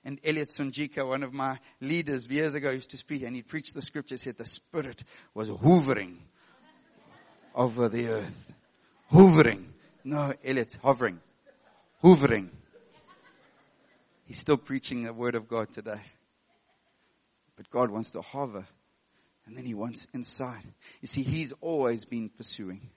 And 0.03 0.19
Elliot 0.23 0.47
Sunjika, 0.47 1.07
one 1.07 1.21
of 1.21 1.33
my 1.33 1.59
leaders 1.81 2.27
years 2.27 2.55
ago 2.55 2.71
used 2.71 2.89
to 2.89 2.97
speak 2.97 3.21
and 3.21 3.35
he 3.35 3.43
preached 3.43 3.75
the 3.75 3.81
scripture, 3.83 4.17
said 4.17 4.39
the 4.39 4.45
Spirit 4.47 5.03
was 5.35 5.49
hovering 5.49 6.17
over 7.53 7.89
the 7.89 8.07
earth. 8.07 8.53
Hovering. 9.11 9.71
No, 10.03 10.33
Elliot, 10.43 10.79
hovering. 10.81 11.19
Hovering. 12.01 12.49
He's 14.25 14.39
still 14.39 14.57
preaching 14.57 15.03
the 15.03 15.13
word 15.13 15.35
of 15.35 15.47
God 15.47 15.71
today. 15.71 16.01
But 17.57 17.69
God 17.69 17.91
wants 17.91 18.11
to 18.11 18.21
hover 18.21 18.65
And 19.47 19.57
then 19.57 19.65
he 19.65 19.73
wants 19.73 20.07
inside. 20.13 20.63
You 21.01 21.07
see, 21.07 21.23
he's 21.23 21.53
always 21.61 22.05
been 22.05 22.29
pursuing. 22.29 22.89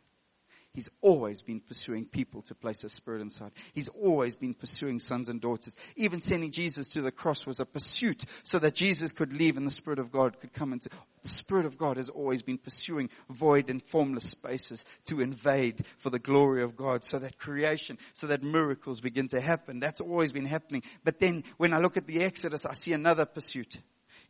He's 0.73 0.91
always 1.01 1.43
been 1.43 1.61
pursuing 1.61 2.05
people 2.05 2.43
to 2.43 2.55
place 2.55 2.85
a 2.85 2.89
spirit 2.89 3.23
inside. 3.23 3.51
He's 3.73 3.89
always 3.89 4.37
been 4.37 4.55
pursuing 4.55 5.01
sons 5.01 5.29
and 5.29 5.41
daughters. 5.41 5.77
Even 5.97 6.21
sending 6.21 6.53
Jesus 6.53 6.91
to 6.91 7.03
the 7.03 7.11
cross 7.11 7.45
was 7.45 7.59
a 7.59 7.67
pursuit 7.67 8.25
so 8.45 8.61
that 8.61 8.77
Jesus 8.77 9.11
could 9.11 9.33
leave 9.33 9.57
and 9.57 9.67
the 9.67 9.73
Spirit 9.73 9.99
of 9.99 10.13
God 10.13 10.39
could 10.39 10.53
come 10.53 10.73
into. 10.73 10.89
The 11.23 11.29
Spirit 11.29 11.67
of 11.67 11.77
God 11.77 11.97
has 11.97 12.09
always 12.09 12.43
been 12.43 12.59
pursuing 12.59 13.11
void 13.29 13.69
and 13.69 13.83
formless 13.83 14.31
spaces 14.31 14.85
to 15.07 15.21
invade 15.21 15.85
for 15.99 16.11
the 16.11 16.21
glory 16.21 16.63
of 16.63 16.77
God 16.77 17.03
so 17.03 17.19
that 17.19 17.37
creation, 17.37 17.99
so 18.13 18.29
that 18.29 18.45
miracles 18.45 19.01
begin 19.01 19.27
to 19.29 19.41
happen. 19.41 19.81
That's 19.81 20.01
always 20.01 20.33
been 20.33 20.47
happening. 20.47 20.85
But 21.03 21.19
then 21.19 21.43
when 21.57 21.75
I 21.75 21.79
look 21.79 21.97
at 21.97 22.07
the 22.07 22.23
Exodus, 22.23 22.65
I 22.65 22.75
see 22.75 22.93
another 22.93 23.25
pursuit. 23.25 23.77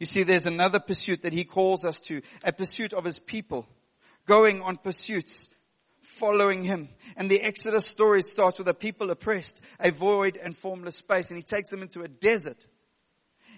You 0.01 0.07
see, 0.07 0.23
there's 0.25 0.47
another 0.47 0.81
pursuit 0.81 1.23
that 1.23 1.35
he 1.35 1.45
calls 1.45 1.85
us 1.85 2.01
to, 2.01 2.23
a 2.43 2.53
pursuit 2.53 2.95
of 2.95 3.05
his 3.05 3.19
people, 3.19 3.69
going 4.27 4.63
on 4.63 4.79
pursuits 4.79 5.49
following 6.03 6.65
him. 6.65 6.89
And 7.17 7.31
the 7.31 7.43
Exodus 7.43 7.87
story 7.87 8.23
starts 8.23 8.59
with 8.59 8.67
a 8.69 8.75
people 8.75 9.11
oppressed, 9.11 9.63
a 9.79 9.91
void 9.91 10.39
and 10.43 10.57
formless 10.57 10.97
space, 10.97 11.31
and 11.31 11.37
he 11.37 11.43
takes 11.43 11.69
them 11.69 11.83
into 11.83 12.01
a 12.01 12.09
desert. 12.09 12.67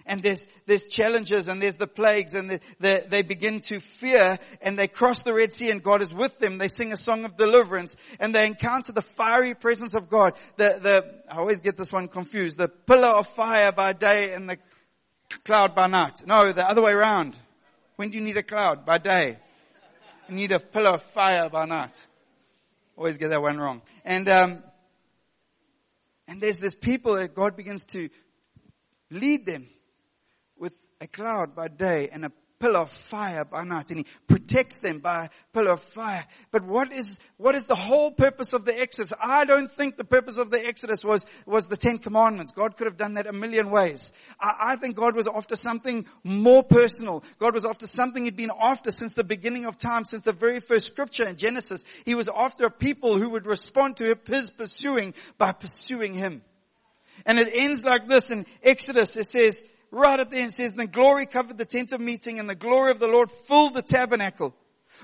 And 0.05 0.21
there's, 0.21 0.45
there's 0.65 0.87
challenges 0.87 1.47
and 1.47 1.61
there's 1.61 1.75
the 1.75 1.87
plagues 1.87 2.33
and 2.33 2.49
the, 2.49 2.59
the, 2.81 3.05
they 3.07 3.21
begin 3.21 3.61
to 3.61 3.79
fear 3.79 4.37
and 4.61 4.77
they 4.77 4.89
cross 4.89 5.21
the 5.21 5.33
Red 5.33 5.53
Sea 5.53 5.71
and 5.71 5.81
God 5.81 6.01
is 6.01 6.13
with 6.13 6.39
them. 6.39 6.57
They 6.57 6.67
sing 6.67 6.91
a 6.91 6.97
song 6.97 7.23
of 7.23 7.37
deliverance 7.37 7.95
and 8.19 8.35
they 8.35 8.45
encounter 8.45 8.91
the 8.91 9.01
fiery 9.01 9.55
presence 9.55 9.93
of 9.93 10.09
God. 10.09 10.33
The, 10.57 10.77
the, 10.81 11.33
I 11.33 11.37
always 11.37 11.61
get 11.61 11.77
this 11.77 11.93
one 11.93 12.09
confused. 12.09 12.57
The 12.57 12.67
pillar 12.67 13.07
of 13.07 13.27
fire 13.29 13.71
by 13.71 13.93
day 13.93 14.33
and 14.33 14.49
the 14.49 14.57
cloud 15.43 15.75
by 15.75 15.87
night. 15.87 16.23
No, 16.25 16.51
the 16.51 16.67
other 16.67 16.81
way 16.81 16.91
around. 16.91 17.37
When 17.95 18.09
do 18.09 18.17
you 18.17 18.23
need 18.23 18.37
a 18.37 18.43
cloud? 18.43 18.85
By 18.85 18.97
day. 18.97 19.37
You 20.29 20.35
need 20.35 20.51
a 20.51 20.59
pillar 20.59 20.91
of 20.91 21.03
fire 21.03 21.49
by 21.49 21.65
night. 21.65 21.99
Always 22.95 23.17
get 23.17 23.29
that 23.29 23.41
one 23.41 23.57
wrong. 23.57 23.81
And, 24.05 24.29
um, 24.29 24.63
and 26.27 26.39
there's 26.39 26.59
this 26.59 26.75
people 26.75 27.15
that 27.15 27.35
God 27.35 27.57
begins 27.57 27.85
to 27.85 28.09
lead 29.09 29.45
them 29.45 29.67
with 30.57 30.73
a 31.01 31.07
cloud 31.07 31.55
by 31.55 31.67
day 31.67 32.09
and 32.11 32.25
a 32.25 32.31
pillar 32.63 32.79
of 32.79 32.91
fire 32.91 33.43
by 33.43 33.65
night 33.65 33.89
and 33.89 33.99
he 33.99 34.05
protects 34.25 34.77
them 34.77 34.99
by 34.99 35.25
a 35.25 35.29
pillar 35.53 35.71
of 35.71 35.83
fire. 35.83 36.25
But 36.49 36.63
what 36.63 36.93
is, 36.93 37.19
what 37.35 37.55
is 37.55 37.65
the 37.65 37.75
whole 37.75 38.09
purpose 38.11 38.53
of 38.53 38.63
the 38.63 38.79
Exodus? 38.79 39.11
I 39.21 39.43
don't 39.43 39.69
think 39.69 39.97
the 39.97 40.05
purpose 40.05 40.37
of 40.37 40.49
the 40.49 40.65
Exodus 40.65 41.03
was, 41.03 41.25
was 41.45 41.65
the 41.65 41.75
Ten 41.75 41.97
Commandments. 41.97 42.53
God 42.53 42.77
could 42.77 42.87
have 42.87 42.95
done 42.95 43.15
that 43.15 43.27
a 43.27 43.33
million 43.33 43.69
ways. 43.69 44.13
I, 44.39 44.53
I 44.71 44.75
think 44.77 44.95
God 44.95 45.13
was 45.13 45.27
after 45.27 45.57
something 45.57 46.05
more 46.23 46.63
personal. 46.63 47.25
God 47.37 47.53
was 47.53 47.65
after 47.65 47.85
something 47.85 48.23
he'd 48.23 48.37
been 48.37 48.49
after 48.57 48.91
since 48.91 49.13
the 49.13 49.25
beginning 49.25 49.65
of 49.65 49.75
time, 49.75 50.05
since 50.05 50.23
the 50.23 50.31
very 50.31 50.61
first 50.61 50.87
scripture 50.87 51.27
in 51.27 51.35
Genesis. 51.35 51.83
He 52.05 52.15
was 52.15 52.29
after 52.33 52.67
a 52.67 52.71
people 52.71 53.19
who 53.19 53.31
would 53.31 53.45
respond 53.45 53.97
to 53.97 54.17
his 54.25 54.49
pursuing 54.49 55.15
by 55.37 55.51
pursuing 55.51 56.13
him. 56.13 56.43
And 57.25 57.39
it 57.39 57.49
ends 57.53 57.83
like 57.83 58.07
this 58.07 58.31
in 58.31 58.45
Exodus. 58.63 59.17
It 59.17 59.27
says, 59.27 59.63
right 59.93 60.19
at 60.19 60.31
the 60.31 60.37
end 60.37 60.53
says, 60.53 60.73
the 60.73 60.87
glory 60.87 61.25
covered 61.25 61.57
the 61.57 61.65
tent 61.65 61.91
of 61.93 62.01
meeting 62.01 62.39
and 62.39 62.49
the 62.49 62.55
glory 62.55 62.91
of 62.91 62.99
the 62.99 63.07
Lord 63.07 63.31
filled 63.31 63.75
the 63.75 63.81
tabernacle. 63.81 64.55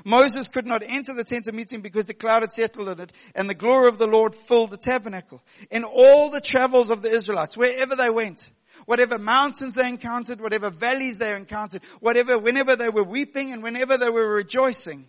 Moses 0.03 0.47
could 0.47 0.65
not 0.65 0.81
enter 0.83 1.13
the 1.13 1.23
tent 1.23 1.47
of 1.47 1.53
meeting 1.53 1.81
because 1.81 2.05
the 2.05 2.13
cloud 2.13 2.41
had 2.41 2.51
settled 2.51 2.89
in 2.89 2.99
it 2.99 3.13
and 3.35 3.49
the 3.49 3.53
glory 3.55 3.87
of 3.87 3.97
the 3.97 4.07
Lord 4.07 4.33
filled 4.33 4.71
the 4.71 4.77
tabernacle. 4.77 5.41
In 5.69 5.83
all 5.83 6.29
the 6.29 6.41
travels 6.41 6.89
of 6.89 7.01
the 7.01 7.11
Israelites, 7.11 7.55
wherever 7.55 7.95
they 7.95 8.09
went, 8.09 8.49
whatever 8.85 9.19
mountains 9.19 9.75
they 9.75 9.87
encountered, 9.87 10.41
whatever 10.41 10.69
valleys 10.69 11.17
they 11.17 11.35
encountered, 11.35 11.81
whatever, 11.99 12.39
whenever 12.39 12.75
they 12.75 12.89
were 12.89 13.03
weeping 13.03 13.51
and 13.51 13.61
whenever 13.61 13.97
they 13.97 14.09
were 14.09 14.33
rejoicing, 14.33 15.05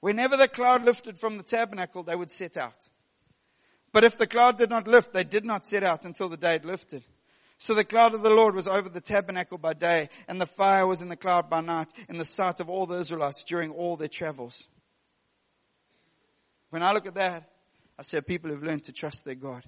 whenever 0.00 0.36
the 0.36 0.48
cloud 0.48 0.84
lifted 0.84 1.18
from 1.18 1.36
the 1.36 1.42
tabernacle, 1.42 2.02
they 2.02 2.16
would 2.16 2.30
set 2.30 2.56
out. 2.56 2.88
But 3.92 4.04
if 4.04 4.16
the 4.16 4.26
cloud 4.26 4.56
did 4.56 4.70
not 4.70 4.88
lift, 4.88 5.12
they 5.12 5.24
did 5.24 5.44
not 5.44 5.66
set 5.66 5.82
out 5.82 6.04
until 6.06 6.28
the 6.28 6.38
day 6.38 6.52
had 6.52 6.64
lifted. 6.64 7.04
So 7.62 7.74
the 7.74 7.84
cloud 7.84 8.12
of 8.14 8.24
the 8.24 8.28
Lord 8.28 8.56
was 8.56 8.66
over 8.66 8.88
the 8.88 9.00
tabernacle 9.00 9.56
by 9.56 9.74
day, 9.74 10.08
and 10.26 10.40
the 10.40 10.46
fire 10.46 10.84
was 10.84 11.00
in 11.00 11.08
the 11.08 11.14
cloud 11.14 11.48
by 11.48 11.60
night, 11.60 11.92
in 12.08 12.18
the 12.18 12.24
sight 12.24 12.58
of 12.58 12.68
all 12.68 12.86
the 12.86 12.98
Israelites 12.98 13.44
during 13.44 13.70
all 13.70 13.96
their 13.96 14.08
travels. 14.08 14.66
When 16.70 16.82
I 16.82 16.90
look 16.90 17.06
at 17.06 17.14
that, 17.14 17.48
I 17.96 18.02
see 18.02 18.20
people 18.20 18.50
who've 18.50 18.64
learned 18.64 18.82
to 18.84 18.92
trust 18.92 19.24
their 19.24 19.36
God. 19.36 19.62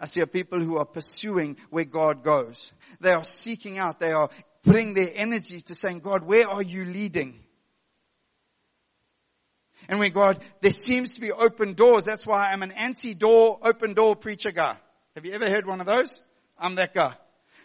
I 0.00 0.06
see 0.06 0.24
people 0.24 0.58
who 0.58 0.78
are 0.78 0.86
pursuing 0.86 1.58
where 1.68 1.84
God 1.84 2.24
goes. 2.24 2.72
They 3.00 3.12
are 3.12 3.24
seeking 3.24 3.76
out, 3.76 4.00
they 4.00 4.12
are 4.12 4.30
putting 4.62 4.94
their 4.94 5.10
energies 5.14 5.64
to 5.64 5.74
saying, 5.74 5.98
God, 5.98 6.24
where 6.24 6.48
are 6.48 6.62
you 6.62 6.86
leading? 6.86 7.40
And 9.86 9.98
when 9.98 10.12
God, 10.12 10.42
there 10.62 10.70
seems 10.70 11.12
to 11.12 11.20
be 11.20 11.30
open 11.30 11.74
doors. 11.74 12.04
That's 12.04 12.26
why 12.26 12.50
I'm 12.50 12.62
an 12.62 12.72
anti-door, 12.72 13.58
open 13.60 13.92
door 13.92 14.16
preacher 14.16 14.50
guy. 14.50 14.78
Have 15.14 15.26
you 15.26 15.32
ever 15.32 15.50
heard 15.50 15.66
one 15.66 15.82
of 15.82 15.86
those? 15.86 16.22
I'm 16.58 16.76
that 16.76 16.94
guy. 16.94 17.16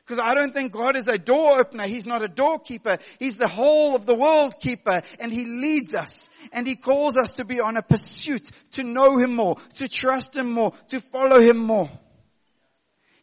Because 0.09 0.25
I 0.27 0.33
don't 0.33 0.55
think 0.55 0.71
God 0.71 0.97
is 0.97 1.07
a 1.07 1.19
door 1.19 1.59
opener. 1.59 1.83
He's 1.83 2.07
not 2.07 2.23
a 2.23 2.27
doorkeeper. 2.27 2.97
He's 3.19 3.35
the 3.35 3.47
whole 3.47 3.95
of 3.95 4.07
the 4.07 4.15
world 4.15 4.59
keeper. 4.59 5.03
And 5.19 5.31
He 5.31 5.45
leads 5.45 5.93
us. 5.93 6.31
And 6.51 6.65
He 6.65 6.75
calls 6.75 7.15
us 7.15 7.33
to 7.33 7.45
be 7.45 7.59
on 7.59 7.77
a 7.77 7.83
pursuit, 7.83 8.49
to 8.71 8.83
know 8.83 9.19
Him 9.19 9.35
more, 9.35 9.57
to 9.75 9.87
trust 9.87 10.35
Him 10.35 10.51
more, 10.51 10.73
to 10.87 10.99
follow 10.99 11.39
Him 11.39 11.57
more. 11.57 11.91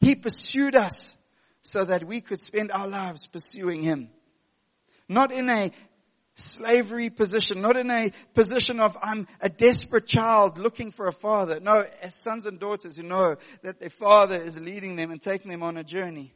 He 0.00 0.14
pursued 0.14 0.76
us 0.76 1.16
so 1.62 1.84
that 1.84 2.04
we 2.04 2.20
could 2.20 2.40
spend 2.40 2.70
our 2.70 2.86
lives 2.86 3.26
pursuing 3.26 3.82
Him. 3.82 4.08
Not 5.08 5.32
in 5.32 5.50
a 5.50 5.72
slavery 6.36 7.10
position, 7.10 7.62
not 7.62 7.76
in 7.76 7.90
a 7.90 8.12
position 8.32 8.78
of 8.78 8.96
I'm 9.02 9.26
a 9.40 9.48
desperate 9.48 10.06
child 10.06 10.56
looking 10.56 10.92
for 10.92 11.08
a 11.08 11.12
father. 11.12 11.58
No, 11.58 11.84
as 12.00 12.14
sons 12.14 12.46
and 12.46 12.60
daughters 12.60 12.96
who 12.96 13.02
know 13.02 13.34
that 13.62 13.80
their 13.80 13.90
father 13.90 14.36
is 14.36 14.60
leading 14.60 14.94
them 14.94 15.10
and 15.10 15.20
taking 15.20 15.50
them 15.50 15.64
on 15.64 15.76
a 15.78 15.82
journey. 15.82 16.32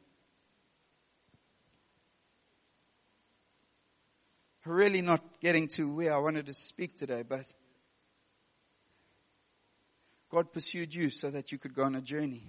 Really 4.70 5.02
not 5.02 5.20
getting 5.40 5.68
to 5.68 5.92
where 5.92 6.14
I 6.14 6.18
wanted 6.18 6.46
to 6.46 6.54
speak 6.54 6.96
today, 6.96 7.22
but 7.28 7.44
God 10.30 10.52
pursued 10.52 10.94
you 10.94 11.10
so 11.10 11.30
that 11.30 11.52
you 11.52 11.58
could 11.58 11.74
go 11.74 11.82
on 11.82 11.94
a 11.94 12.00
journey 12.00 12.42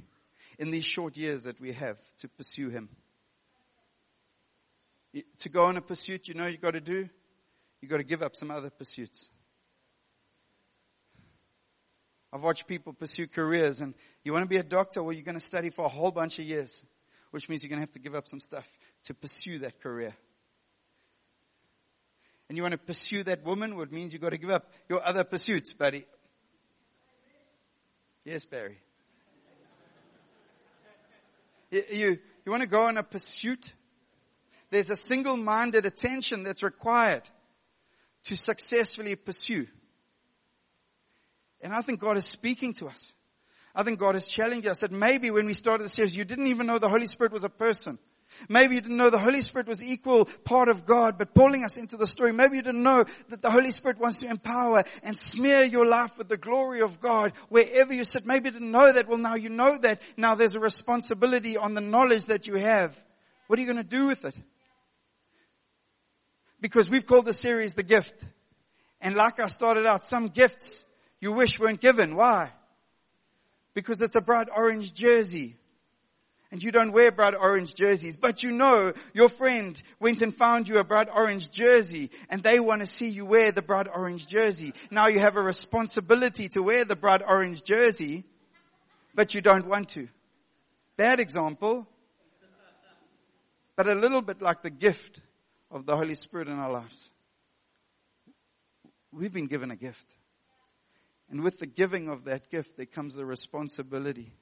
in 0.60 0.72
these 0.72 0.86
short 0.86 1.18
years 1.18 1.44
that 1.44 1.60
we 1.60 1.74
have 1.74 1.98
to 2.20 2.28
pursue 2.30 2.70
Him. 2.70 2.90
To 5.40 5.50
go 5.50 5.66
on 5.66 5.78
a 5.78 5.82
pursuit, 5.82 6.28
you 6.28 6.36
know 6.36 6.46
you've 6.46 6.62
got 6.62 6.72
to 6.72 6.82
do? 6.82 7.10
You've 7.82 7.92
got 7.92 7.98
to 7.98 8.04
give 8.04 8.22
up 8.22 8.36
some 8.36 8.52
other 8.52 8.70
pursuits. 8.70 9.30
I've 12.32 12.44
watched 12.44 12.68
people 12.68 12.94
pursue 12.94 13.28
careers 13.28 13.82
and 13.82 13.94
you 14.24 14.32
want 14.32 14.44
to 14.44 14.50
be 14.50 14.58
a 14.58 14.64
doctor, 14.64 15.04
well, 15.04 15.12
you're 15.12 15.24
going 15.24 15.40
to 15.40 15.46
study 15.46 15.70
for 15.70 15.84
a 15.84 15.90
whole 15.90 16.12
bunch 16.12 16.40
of 16.40 16.46
years, 16.46 16.86
which 17.32 17.50
means 17.50 17.62
you're 17.62 17.70
going 17.70 17.80
to 17.80 17.86
have 17.86 17.92
to 17.94 18.00
give 18.00 18.16
up 18.16 18.28
some 18.28 18.40
stuff 18.40 18.68
to 19.06 19.14
pursue 19.14 19.60
that 19.60 19.82
career 19.82 20.16
and 22.52 22.58
you 22.58 22.64
want 22.64 22.74
to 22.74 22.78
pursue 22.78 23.24
that 23.24 23.46
woman, 23.46 23.78
well, 23.78 23.86
means 23.90 24.12
you've 24.12 24.22
got 24.22 24.32
to 24.32 24.38
give 24.38 24.50
up 24.50 24.70
your 24.90 25.02
other 25.02 25.24
pursuits, 25.24 25.72
buddy. 25.72 26.06
Yes, 28.26 28.44
Barry. 28.44 28.78
You, 31.70 31.84
you, 31.90 32.20
you 32.46 32.52
want 32.52 32.62
to 32.62 32.68
go 32.68 32.82
on 32.82 32.98
a 32.98 33.04
pursuit? 33.04 33.72
There's 34.70 34.90
a 34.90 34.98
single-minded 34.98 35.86
attention 35.86 36.44
that's 36.44 36.62
required 36.62 37.24
to 38.24 38.36
successfully 38.36 39.16
pursue. 39.16 39.68
And 41.62 41.72
I 41.72 41.82
think 41.84 42.02
God 42.02 42.18
is 42.18 42.26
speaking 42.26 42.74
to 42.74 42.88
us. 42.88 43.14
I 43.74 43.84
think 43.84 43.98
God 43.98 44.18
is 44.18 44.28
challenging 44.28 44.70
us 44.70 44.82
that 44.82 44.92
maybe 44.92 45.32
when 45.32 45.46
we 45.46 45.54
started 45.54 45.86
the 45.86 45.90
series, 45.90 46.14
you 46.14 46.26
didn't 46.26 46.48
even 46.48 46.68
know 46.68 46.80
the 46.80 46.90
Holy 46.90 47.08
Spirit 47.08 47.32
was 47.32 47.46
a 47.46 47.50
person. 47.50 47.98
Maybe 48.50 48.76
you 48.76 48.82
didn't 48.82 48.98
know 48.98 49.10
the 49.10 49.18
Holy 49.18 49.42
Spirit 49.42 49.68
was 49.68 49.84
equal 49.84 50.26
part 50.44 50.70
of 50.70 50.86
God, 50.86 51.18
but 51.18 51.34
pulling 51.34 51.64
us 51.64 51.78
into 51.78 51.98
the 51.98 52.08
story. 52.08 52.32
Maybe 52.32 52.58
you 52.58 52.62
didn't 52.62 52.84
know 52.84 53.06
that 53.30 53.42
the 53.42 53.52
Holy 53.52 53.72
Spirit 53.72 54.00
wants 54.00 54.20
to 54.20 54.28
empower 54.28 54.84
and 55.04 55.18
smear 55.18 55.64
your 55.64 55.86
life 55.86 56.18
with 56.18 56.30
the 56.30 56.38
glory 56.38 56.82
of 56.82 57.00
God 57.00 57.34
wherever 57.50 57.94
you 57.94 58.04
sit. 58.04 58.26
Maybe 58.26 58.50
you 58.50 58.52
didn't 58.52 58.72
know 58.72 58.92
that. 58.92 59.08
Well, 59.08 59.18
now 59.18 59.36
you 59.36 59.50
know 59.50 59.78
that. 59.80 60.02
Now 60.18 60.36
there's 60.36 60.56
a 60.56 60.60
responsibility 60.60 61.58
on 61.58 61.74
the 61.74 61.82
knowledge 61.82 62.26
that 62.26 62.48
you 62.48 62.56
have. 62.56 62.98
What 63.48 63.60
are 63.60 63.62
you 63.62 63.72
going 63.72 63.84
to 63.84 63.98
do 63.98 64.08
with 64.08 64.26
it? 64.26 64.36
Because 66.60 66.90
we've 66.90 67.06
called 67.06 67.26
the 67.26 67.34
series 67.34 67.74
the 67.74 67.84
gift. 67.84 68.24
And 69.02 69.16
like 69.16 69.40
I 69.40 69.48
started 69.48 69.86
out, 69.86 70.04
some 70.04 70.28
gifts 70.28 70.86
you 71.20 71.32
wish 71.34 71.60
weren't 71.60 71.82
given. 71.82 72.16
Why? 72.16 72.52
Because 73.74 74.02
it's 74.02 74.16
a 74.16 74.22
bright 74.22 74.48
orange 74.56 74.94
jersey 74.94 75.56
and 76.52 76.62
you 76.62 76.72
don't 76.72 76.92
wear 76.92 77.12
bright 77.12 77.34
orange 77.34 77.74
jerseys, 77.74 78.18
but 78.18 78.44
you 78.44 78.52
know 78.52 78.94
your 79.14 79.30
friend 79.30 79.82
went 80.00 80.22
and 80.22 80.36
found 80.36 80.68
you 80.68 80.78
a 80.78 80.84
bright 80.84 81.08
orange 81.14 81.50
jersey 81.50 82.12
and 82.30 82.44
they 82.44 82.60
want 82.60 82.82
to 82.82 82.88
see 82.88 83.08
you 83.08 83.26
wear 83.26 83.52
the 83.52 83.62
bright 83.62 83.88
orange 83.94 84.28
jersey. 84.28 84.74
Now 84.92 85.08
you 85.08 85.20
have 85.20 85.38
a 85.38 85.42
responsibility 85.42 86.50
to 86.50 86.62
wear 86.62 86.84
the 86.84 86.98
bright 86.98 87.22
orange 87.26 87.64
jersey, 87.64 88.26
but 89.16 89.34
you 89.34 89.42
don't 89.42 89.66
want 89.66 89.90
to. 89.90 90.10
Bad 90.98 91.20
example, 91.22 91.88
but 93.78 93.88
a 93.88 93.96
little 93.96 94.22
bit 94.22 94.42
like 94.42 94.62
the 94.62 94.70
gift 94.70 95.22
of 95.72 95.86
the 95.86 95.96
Holy 95.96 96.16
Spirit 96.16 96.50
in 96.50 96.60
our 96.60 96.72
lives. 96.72 97.10
We've 99.14 99.34
been 99.34 99.48
given 99.48 99.72
a 99.72 99.76
gift. 99.76 100.06
And 101.30 101.44
with 101.44 101.60
the 101.60 101.66
giving 101.66 102.10
of 102.10 102.26
that 102.26 102.50
gift, 102.50 102.76
there 102.76 102.86
comes 102.86 103.16
the 103.16 103.26
responsibility 103.26 104.34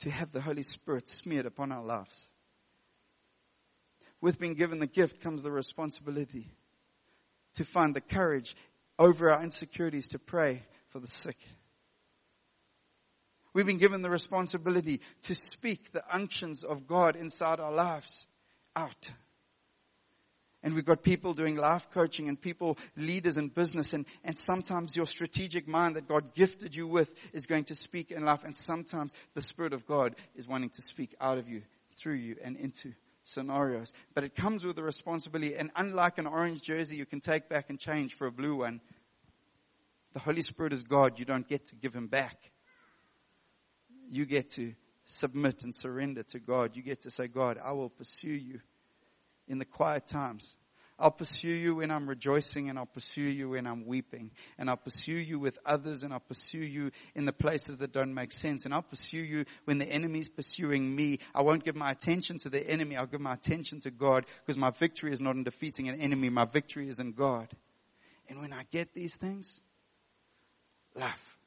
to 0.00 0.10
have 0.10 0.32
the 0.32 0.40
Holy 0.40 0.62
Spirit 0.62 1.08
smeared 1.08 1.46
upon 1.46 1.72
our 1.72 1.84
lives. 1.84 2.30
With 4.20 4.38
being 4.38 4.54
given 4.54 4.78
the 4.78 4.86
gift 4.86 5.20
comes 5.20 5.42
the 5.42 5.50
responsibility 5.50 6.48
to 7.54 7.64
find 7.64 7.94
the 7.94 8.00
courage 8.00 8.56
over 8.98 9.30
our 9.30 9.42
insecurities 9.42 10.08
to 10.08 10.18
pray 10.18 10.62
for 10.88 10.98
the 10.98 11.08
sick. 11.08 11.36
We've 13.52 13.66
been 13.66 13.78
given 13.78 14.02
the 14.02 14.10
responsibility 14.10 15.00
to 15.22 15.34
speak 15.34 15.92
the 15.92 16.02
unctions 16.12 16.64
of 16.64 16.86
God 16.86 17.16
inside 17.16 17.60
our 17.60 17.72
lives 17.72 18.26
out. 18.74 19.12
And 20.64 20.74
we've 20.74 20.86
got 20.86 21.02
people 21.02 21.34
doing 21.34 21.56
life 21.56 21.88
coaching 21.92 22.26
and 22.30 22.40
people, 22.40 22.78
leaders 22.96 23.36
in 23.36 23.48
business. 23.48 23.92
And, 23.92 24.06
and 24.24 24.36
sometimes 24.36 24.96
your 24.96 25.04
strategic 25.04 25.68
mind 25.68 25.96
that 25.96 26.08
God 26.08 26.32
gifted 26.34 26.74
you 26.74 26.86
with 26.86 27.14
is 27.34 27.44
going 27.44 27.64
to 27.64 27.74
speak 27.74 28.10
in 28.10 28.24
life. 28.24 28.44
And 28.44 28.56
sometimes 28.56 29.12
the 29.34 29.42
Spirit 29.42 29.74
of 29.74 29.86
God 29.86 30.16
is 30.34 30.48
wanting 30.48 30.70
to 30.70 30.80
speak 30.80 31.14
out 31.20 31.36
of 31.36 31.50
you, 31.50 31.60
through 31.98 32.14
you, 32.14 32.36
and 32.42 32.56
into 32.56 32.94
scenarios. 33.24 33.92
But 34.14 34.24
it 34.24 34.34
comes 34.34 34.64
with 34.64 34.78
a 34.78 34.82
responsibility. 34.82 35.54
And 35.54 35.70
unlike 35.76 36.16
an 36.16 36.26
orange 36.26 36.62
jersey 36.62 36.96
you 36.96 37.04
can 37.04 37.20
take 37.20 37.50
back 37.50 37.68
and 37.68 37.78
change 37.78 38.14
for 38.14 38.26
a 38.26 38.32
blue 38.32 38.56
one, 38.56 38.80
the 40.14 40.18
Holy 40.18 40.40
Spirit 40.40 40.72
is 40.72 40.82
God. 40.82 41.18
You 41.18 41.26
don't 41.26 41.46
get 41.46 41.66
to 41.66 41.76
give 41.76 41.94
Him 41.94 42.06
back. 42.06 42.38
You 44.08 44.24
get 44.24 44.48
to 44.52 44.72
submit 45.04 45.62
and 45.62 45.74
surrender 45.74 46.22
to 46.22 46.38
God. 46.38 46.74
You 46.74 46.82
get 46.82 47.02
to 47.02 47.10
say, 47.10 47.28
God, 47.28 47.58
I 47.62 47.72
will 47.72 47.90
pursue 47.90 48.32
you 48.32 48.60
in 49.48 49.58
the 49.58 49.64
quiet 49.64 50.06
times. 50.06 50.56
I'll 50.96 51.10
pursue 51.10 51.48
you 51.48 51.76
when 51.76 51.90
I'm 51.90 52.08
rejoicing 52.08 52.70
and 52.70 52.78
I'll 52.78 52.86
pursue 52.86 53.22
you 53.22 53.50
when 53.50 53.66
I'm 53.66 53.84
weeping. 53.84 54.30
And 54.58 54.70
I'll 54.70 54.76
pursue 54.76 55.16
you 55.16 55.40
with 55.40 55.58
others 55.66 56.04
and 56.04 56.12
I'll 56.12 56.20
pursue 56.20 56.62
you 56.62 56.92
in 57.16 57.24
the 57.24 57.32
places 57.32 57.78
that 57.78 57.92
don't 57.92 58.14
make 58.14 58.30
sense. 58.30 58.64
And 58.64 58.72
I'll 58.72 58.82
pursue 58.82 59.18
you 59.18 59.44
when 59.64 59.78
the 59.78 59.86
enemy's 59.86 60.28
pursuing 60.28 60.94
me. 60.94 61.18
I 61.34 61.42
won't 61.42 61.64
give 61.64 61.74
my 61.74 61.90
attention 61.90 62.38
to 62.38 62.48
the 62.48 62.64
enemy. 62.64 62.96
I'll 62.96 63.06
give 63.06 63.20
my 63.20 63.34
attention 63.34 63.80
to 63.80 63.90
God 63.90 64.24
because 64.44 64.56
my 64.56 64.70
victory 64.70 65.12
is 65.12 65.20
not 65.20 65.34
in 65.34 65.42
defeating 65.42 65.88
an 65.88 66.00
enemy. 66.00 66.28
My 66.28 66.44
victory 66.44 66.88
is 66.88 67.00
in 67.00 67.12
God. 67.12 67.48
And 68.28 68.40
when 68.40 68.52
I 68.52 68.64
get 68.70 68.94
these 68.94 69.16
things, 69.16 69.60
life, 70.94 71.38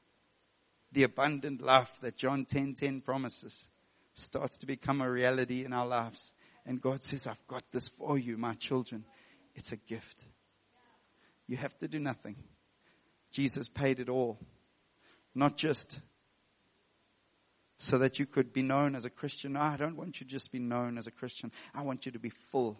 the 0.91 1.03
abundant 1.03 1.61
life 1.61 1.91
that 2.01 2.17
John 2.17 2.45
10:10 2.45 2.49
10, 2.49 2.73
10 2.75 3.01
promises 3.01 3.69
starts 4.13 4.57
to 4.57 4.65
become 4.65 5.01
a 5.01 5.09
reality 5.09 5.63
in 5.63 5.73
our 5.73 5.87
lives. 5.87 6.33
And 6.67 6.81
God 6.81 7.01
says, 7.01 7.25
I've 7.25 7.47
got 7.47 7.63
this 7.71 7.87
for 7.87 8.19
you, 8.19 8.37
my 8.37 8.53
children. 8.55 9.05
It's 9.55 9.71
a 9.71 9.77
gift. 9.77 10.23
You 11.47 11.55
have 11.57 11.75
to 11.77 11.87
do 11.87 11.97
nothing. 11.97 12.35
Jesus 13.31 13.69
paid 13.69 13.99
it 13.99 14.09
all. 14.09 14.37
Not 15.33 15.55
just 15.55 16.01
so 17.77 17.99
that 17.99 18.19
you 18.19 18.25
could 18.25 18.51
be 18.51 18.63
known 18.63 18.95
as 18.95 19.05
a 19.05 19.09
Christian. 19.09 19.53
No, 19.53 19.61
I 19.61 19.77
don't 19.77 19.95
want 19.95 20.19
you 20.19 20.25
to 20.25 20.31
just 20.31 20.51
be 20.51 20.59
known 20.59 20.97
as 20.97 21.07
a 21.07 21.11
Christian. 21.11 21.51
I 21.73 21.83
want 21.83 22.05
you 22.05 22.11
to 22.11 22.19
be 22.19 22.31
full 22.51 22.79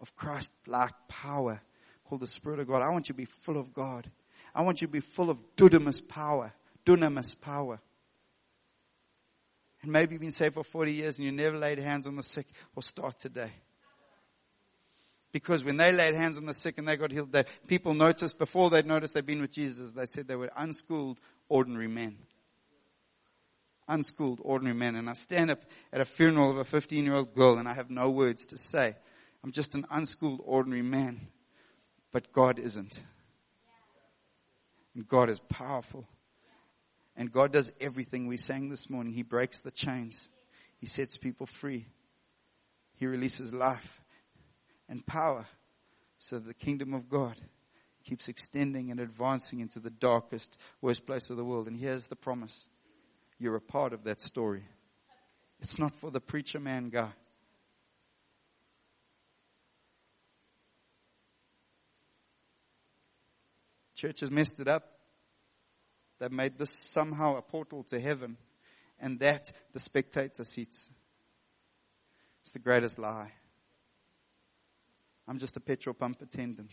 of 0.00 0.14
Christ-like 0.14 0.94
power 1.08 1.62
called 2.04 2.20
the 2.20 2.26
Spirit 2.26 2.60
of 2.60 2.68
God. 2.68 2.82
I 2.82 2.90
want 2.90 3.08
you 3.08 3.14
to 3.14 3.18
be 3.18 3.24
full 3.24 3.56
of 3.56 3.72
God. 3.72 4.10
I 4.54 4.62
want 4.62 4.80
you 4.80 4.86
to 4.86 4.92
be 4.92 5.00
full 5.00 5.30
of 5.30 5.40
dudamus 5.56 6.06
power. 6.06 6.52
Dunamis 6.84 7.40
power. 7.40 7.80
And 9.82 9.92
maybe 9.92 10.12
you've 10.14 10.20
been 10.20 10.32
saved 10.32 10.54
for 10.54 10.64
40 10.64 10.92
years 10.92 11.18
and 11.18 11.26
you 11.26 11.32
never 11.32 11.56
laid 11.56 11.78
hands 11.78 12.06
on 12.06 12.16
the 12.16 12.22
sick. 12.22 12.46
Well, 12.74 12.82
start 12.82 13.18
today. 13.18 13.52
Because 15.30 15.62
when 15.62 15.76
they 15.76 15.92
laid 15.92 16.14
hands 16.14 16.38
on 16.38 16.46
the 16.46 16.54
sick 16.54 16.78
and 16.78 16.88
they 16.88 16.96
got 16.96 17.12
healed, 17.12 17.32
they, 17.32 17.44
people 17.66 17.94
noticed 17.94 18.38
before 18.38 18.70
they'd 18.70 18.86
noticed 18.86 19.14
they'd 19.14 19.26
been 19.26 19.40
with 19.40 19.52
Jesus, 19.52 19.92
they 19.92 20.06
said 20.06 20.26
they 20.26 20.36
were 20.36 20.50
unschooled, 20.56 21.20
ordinary 21.48 21.86
men. 21.86 22.16
Unschooled, 23.86 24.40
ordinary 24.42 24.76
men. 24.76 24.96
And 24.96 25.08
I 25.08 25.12
stand 25.12 25.50
up 25.50 25.60
at 25.92 26.00
a 26.00 26.04
funeral 26.04 26.50
of 26.50 26.56
a 26.56 26.64
15 26.64 27.04
year 27.04 27.14
old 27.14 27.34
girl 27.34 27.58
and 27.58 27.68
I 27.68 27.74
have 27.74 27.90
no 27.90 28.10
words 28.10 28.46
to 28.46 28.58
say. 28.58 28.96
I'm 29.44 29.52
just 29.52 29.74
an 29.74 29.86
unschooled, 29.90 30.40
ordinary 30.44 30.82
man. 30.82 31.20
But 32.10 32.32
God 32.32 32.58
isn't. 32.58 33.00
And 34.94 35.06
God 35.06 35.28
is 35.30 35.38
powerful. 35.38 36.08
And 37.18 37.32
God 37.32 37.50
does 37.52 37.72
everything 37.80 38.28
we 38.28 38.36
sang 38.36 38.68
this 38.68 38.88
morning. 38.88 39.12
He 39.12 39.24
breaks 39.24 39.58
the 39.58 39.72
chains. 39.72 40.28
He 40.78 40.86
sets 40.86 41.16
people 41.16 41.46
free. 41.46 41.86
He 42.94 43.06
releases 43.06 43.52
life 43.52 44.00
and 44.88 45.04
power 45.04 45.44
so 46.18 46.38
the 46.38 46.54
kingdom 46.54 46.94
of 46.94 47.08
God 47.08 47.34
keeps 48.04 48.28
extending 48.28 48.92
and 48.92 49.00
advancing 49.00 49.58
into 49.58 49.80
the 49.80 49.90
darkest, 49.90 50.58
worst 50.80 51.06
place 51.06 51.28
of 51.28 51.36
the 51.36 51.44
world. 51.44 51.66
And 51.66 51.76
here's 51.76 52.06
the 52.06 52.14
promise. 52.14 52.68
You're 53.40 53.56
a 53.56 53.60
part 53.60 53.92
of 53.92 54.04
that 54.04 54.20
story. 54.20 54.62
It's 55.60 55.76
not 55.76 55.96
for 55.96 56.12
the 56.12 56.20
preacher 56.20 56.60
man 56.60 56.88
guy. 56.88 57.10
Church 63.96 64.20
has 64.20 64.30
messed 64.30 64.60
it 64.60 64.68
up. 64.68 64.97
They've 66.18 66.32
made 66.32 66.58
this 66.58 66.70
somehow 66.70 67.36
a 67.36 67.42
portal 67.42 67.84
to 67.84 68.00
heaven, 68.00 68.36
and 69.00 69.20
that 69.20 69.52
the 69.72 69.78
spectator 69.78 70.44
seats. 70.44 70.90
It's 72.42 72.52
the 72.52 72.58
greatest 72.58 72.98
lie. 72.98 73.32
I'm 75.28 75.38
just 75.38 75.56
a 75.56 75.60
petrol 75.60 75.94
pump 75.94 76.22
attendant, 76.22 76.70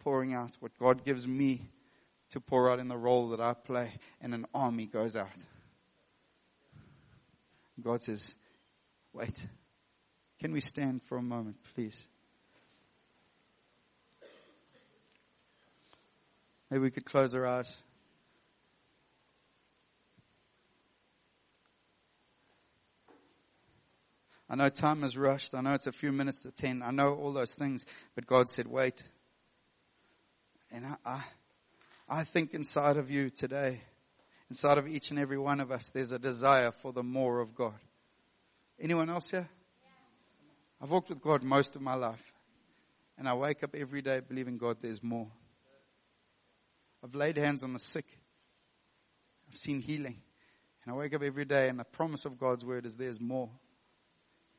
pouring 0.00 0.34
out 0.34 0.56
what 0.60 0.78
God 0.78 1.04
gives 1.04 1.26
me 1.28 1.68
to 2.30 2.40
pour 2.40 2.70
out 2.70 2.78
in 2.78 2.88
the 2.88 2.96
role 2.96 3.28
that 3.28 3.40
I 3.40 3.52
play, 3.52 3.92
and 4.20 4.34
an 4.34 4.46
army 4.54 4.86
goes 4.86 5.14
out. 5.14 5.28
God 7.80 8.02
says, 8.02 8.34
Wait, 9.12 9.46
can 10.40 10.52
we 10.52 10.60
stand 10.60 11.02
for 11.02 11.18
a 11.18 11.22
moment, 11.22 11.56
please? 11.74 12.08
Maybe 16.70 16.82
we 16.82 16.90
could 16.90 17.04
close 17.04 17.34
our 17.34 17.46
eyes. 17.46 17.76
I 24.54 24.56
know 24.56 24.68
time 24.68 25.02
has 25.02 25.16
rushed. 25.16 25.52
I 25.56 25.62
know 25.62 25.72
it's 25.72 25.88
a 25.88 25.92
few 25.92 26.12
minutes 26.12 26.44
to 26.44 26.52
10. 26.52 26.80
I 26.84 26.92
know 26.92 27.12
all 27.14 27.32
those 27.32 27.54
things, 27.54 27.84
but 28.14 28.24
God 28.24 28.48
said, 28.48 28.68
wait. 28.68 29.02
And 30.70 30.86
I, 30.86 30.94
I, 31.04 31.24
I 32.08 32.22
think 32.22 32.54
inside 32.54 32.96
of 32.96 33.10
you 33.10 33.30
today, 33.30 33.80
inside 34.48 34.78
of 34.78 34.86
each 34.86 35.10
and 35.10 35.18
every 35.18 35.38
one 35.38 35.58
of 35.58 35.72
us, 35.72 35.88
there's 35.88 36.12
a 36.12 36.20
desire 36.20 36.70
for 36.70 36.92
the 36.92 37.02
more 37.02 37.40
of 37.40 37.56
God. 37.56 37.74
Anyone 38.78 39.10
else 39.10 39.28
here? 39.28 39.48
I've 40.80 40.92
walked 40.92 41.08
with 41.08 41.20
God 41.20 41.42
most 41.42 41.74
of 41.74 41.82
my 41.82 41.94
life. 41.94 42.22
And 43.18 43.28
I 43.28 43.34
wake 43.34 43.64
up 43.64 43.74
every 43.74 44.02
day 44.02 44.20
believing 44.20 44.56
God 44.56 44.76
there's 44.80 45.02
more. 45.02 45.32
I've 47.02 47.16
laid 47.16 47.38
hands 47.38 47.64
on 47.64 47.72
the 47.72 47.80
sick. 47.80 48.06
I've 49.50 49.58
seen 49.58 49.80
healing. 49.80 50.22
And 50.84 50.94
I 50.94 50.96
wake 50.96 51.12
up 51.12 51.24
every 51.24 51.44
day 51.44 51.68
and 51.68 51.76
the 51.76 51.82
promise 51.82 52.24
of 52.24 52.38
God's 52.38 52.64
word 52.64 52.86
is 52.86 52.94
there's 52.94 53.18
more. 53.18 53.50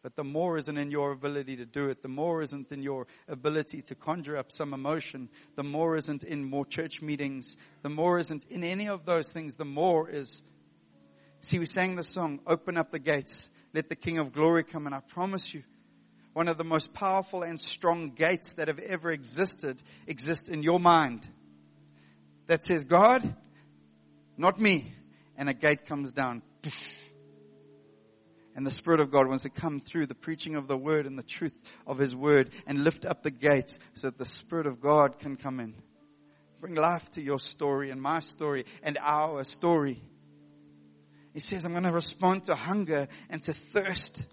But 0.06 0.16
the 0.16 0.24
more 0.24 0.56
isn't 0.60 0.78
in 0.78 0.92
your 0.92 1.12
ability 1.14 1.56
to 1.56 1.66
do 1.66 1.90
it. 1.90 2.04
The 2.04 2.08
more 2.08 2.44
isn't 2.44 2.72
in 2.72 2.84
your 2.84 3.08
ability 3.28 3.82
to 3.88 3.96
conjure 3.96 4.38
up 4.38 4.52
some 4.52 4.72
emotion. 4.72 5.30
The 5.56 5.64
more 5.64 5.96
isn't 5.96 6.24
in 6.24 6.48
more 6.48 6.64
church 6.64 7.02
meetings. 7.02 7.58
The 7.82 7.90
more 7.90 8.20
isn't 8.20 8.46
in 8.52 8.64
any 8.64 8.88
of 8.88 9.08
those 9.08 9.32
things. 9.32 9.56
The 9.56 9.66
more 9.66 10.08
is, 10.08 10.44
see, 11.42 11.58
we 11.58 11.66
sang 11.66 11.96
the 11.96 12.04
song, 12.04 12.40
open 12.46 12.78
up 12.78 12.92
the 12.92 13.00
gates. 13.00 13.50
Let 13.74 13.90
the 13.90 13.96
King 13.96 14.20
of 14.20 14.32
glory 14.32 14.64
come. 14.64 14.86
And 14.86 14.94
I 14.94 15.00
promise 15.00 15.52
you, 15.56 15.64
one 16.34 16.50
of 16.50 16.60
the 16.60 16.64
most 16.64 16.94
powerful 16.94 17.42
and 17.42 17.60
strong 17.60 18.12
gates 18.12 18.54
that 18.58 18.68
have 18.68 18.78
ever 18.78 19.10
existed 19.10 19.82
exist 20.06 20.50
in 20.50 20.62
your 20.62 20.80
mind. 20.80 21.28
That 22.46 22.64
says, 22.64 22.84
God, 22.84 23.36
not 24.38 24.60
me. 24.60 24.94
And 25.36 25.50
a 25.50 25.56
gate 25.56 25.88
comes 25.88 26.12
down. 26.12 26.44
And 28.56 28.66
the 28.66 28.72
Spirit 28.72 29.02
of 29.02 29.12
God 29.12 29.28
wants 29.28 29.44
to 29.44 29.50
come 29.50 29.82
through 29.82 30.06
the 30.06 30.16
preaching 30.16 30.56
of 30.56 30.68
the 30.68 30.78
Word 30.78 31.06
and 31.06 31.20
the 31.20 31.24
truth 31.24 31.62
of 31.86 31.98
His 31.98 32.16
Word 32.16 32.52
and 32.66 32.84
lift 32.84 33.06
up 33.06 33.22
the 33.22 33.32
gates 33.32 33.80
so 33.94 34.08
that 34.08 34.18
the 34.18 34.26
Spirit 34.26 34.66
of 34.66 34.80
God 34.80 35.20
can 35.20 35.36
come 35.36 35.60
in. 35.60 35.76
Bring 36.62 36.76
life 36.76 37.12
to 37.12 37.22
your 37.22 37.40
story 37.40 37.92
and 37.92 38.02
my 38.02 38.20
story 38.20 38.66
and 38.82 38.98
our 39.02 39.44
story. 39.44 40.02
He 41.34 41.42
says, 41.42 41.66
I'm 41.66 41.74
going 41.74 41.84
to 41.84 41.92
respond 41.92 42.46
to 42.46 42.56
hunger 42.56 43.10
and 43.30 43.44
to 43.44 43.54
thirst. 43.54 44.26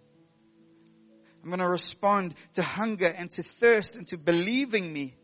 I'm 1.43 1.49
going 1.49 1.59
to 1.59 1.69
respond 1.69 2.37
to 2.55 2.63
hunger 2.63 3.07
and 3.07 3.29
to 3.33 3.43
thirst 3.43 3.97
and 3.97 4.07
to 4.09 4.17
believing 4.17 4.93
me. 4.93 5.17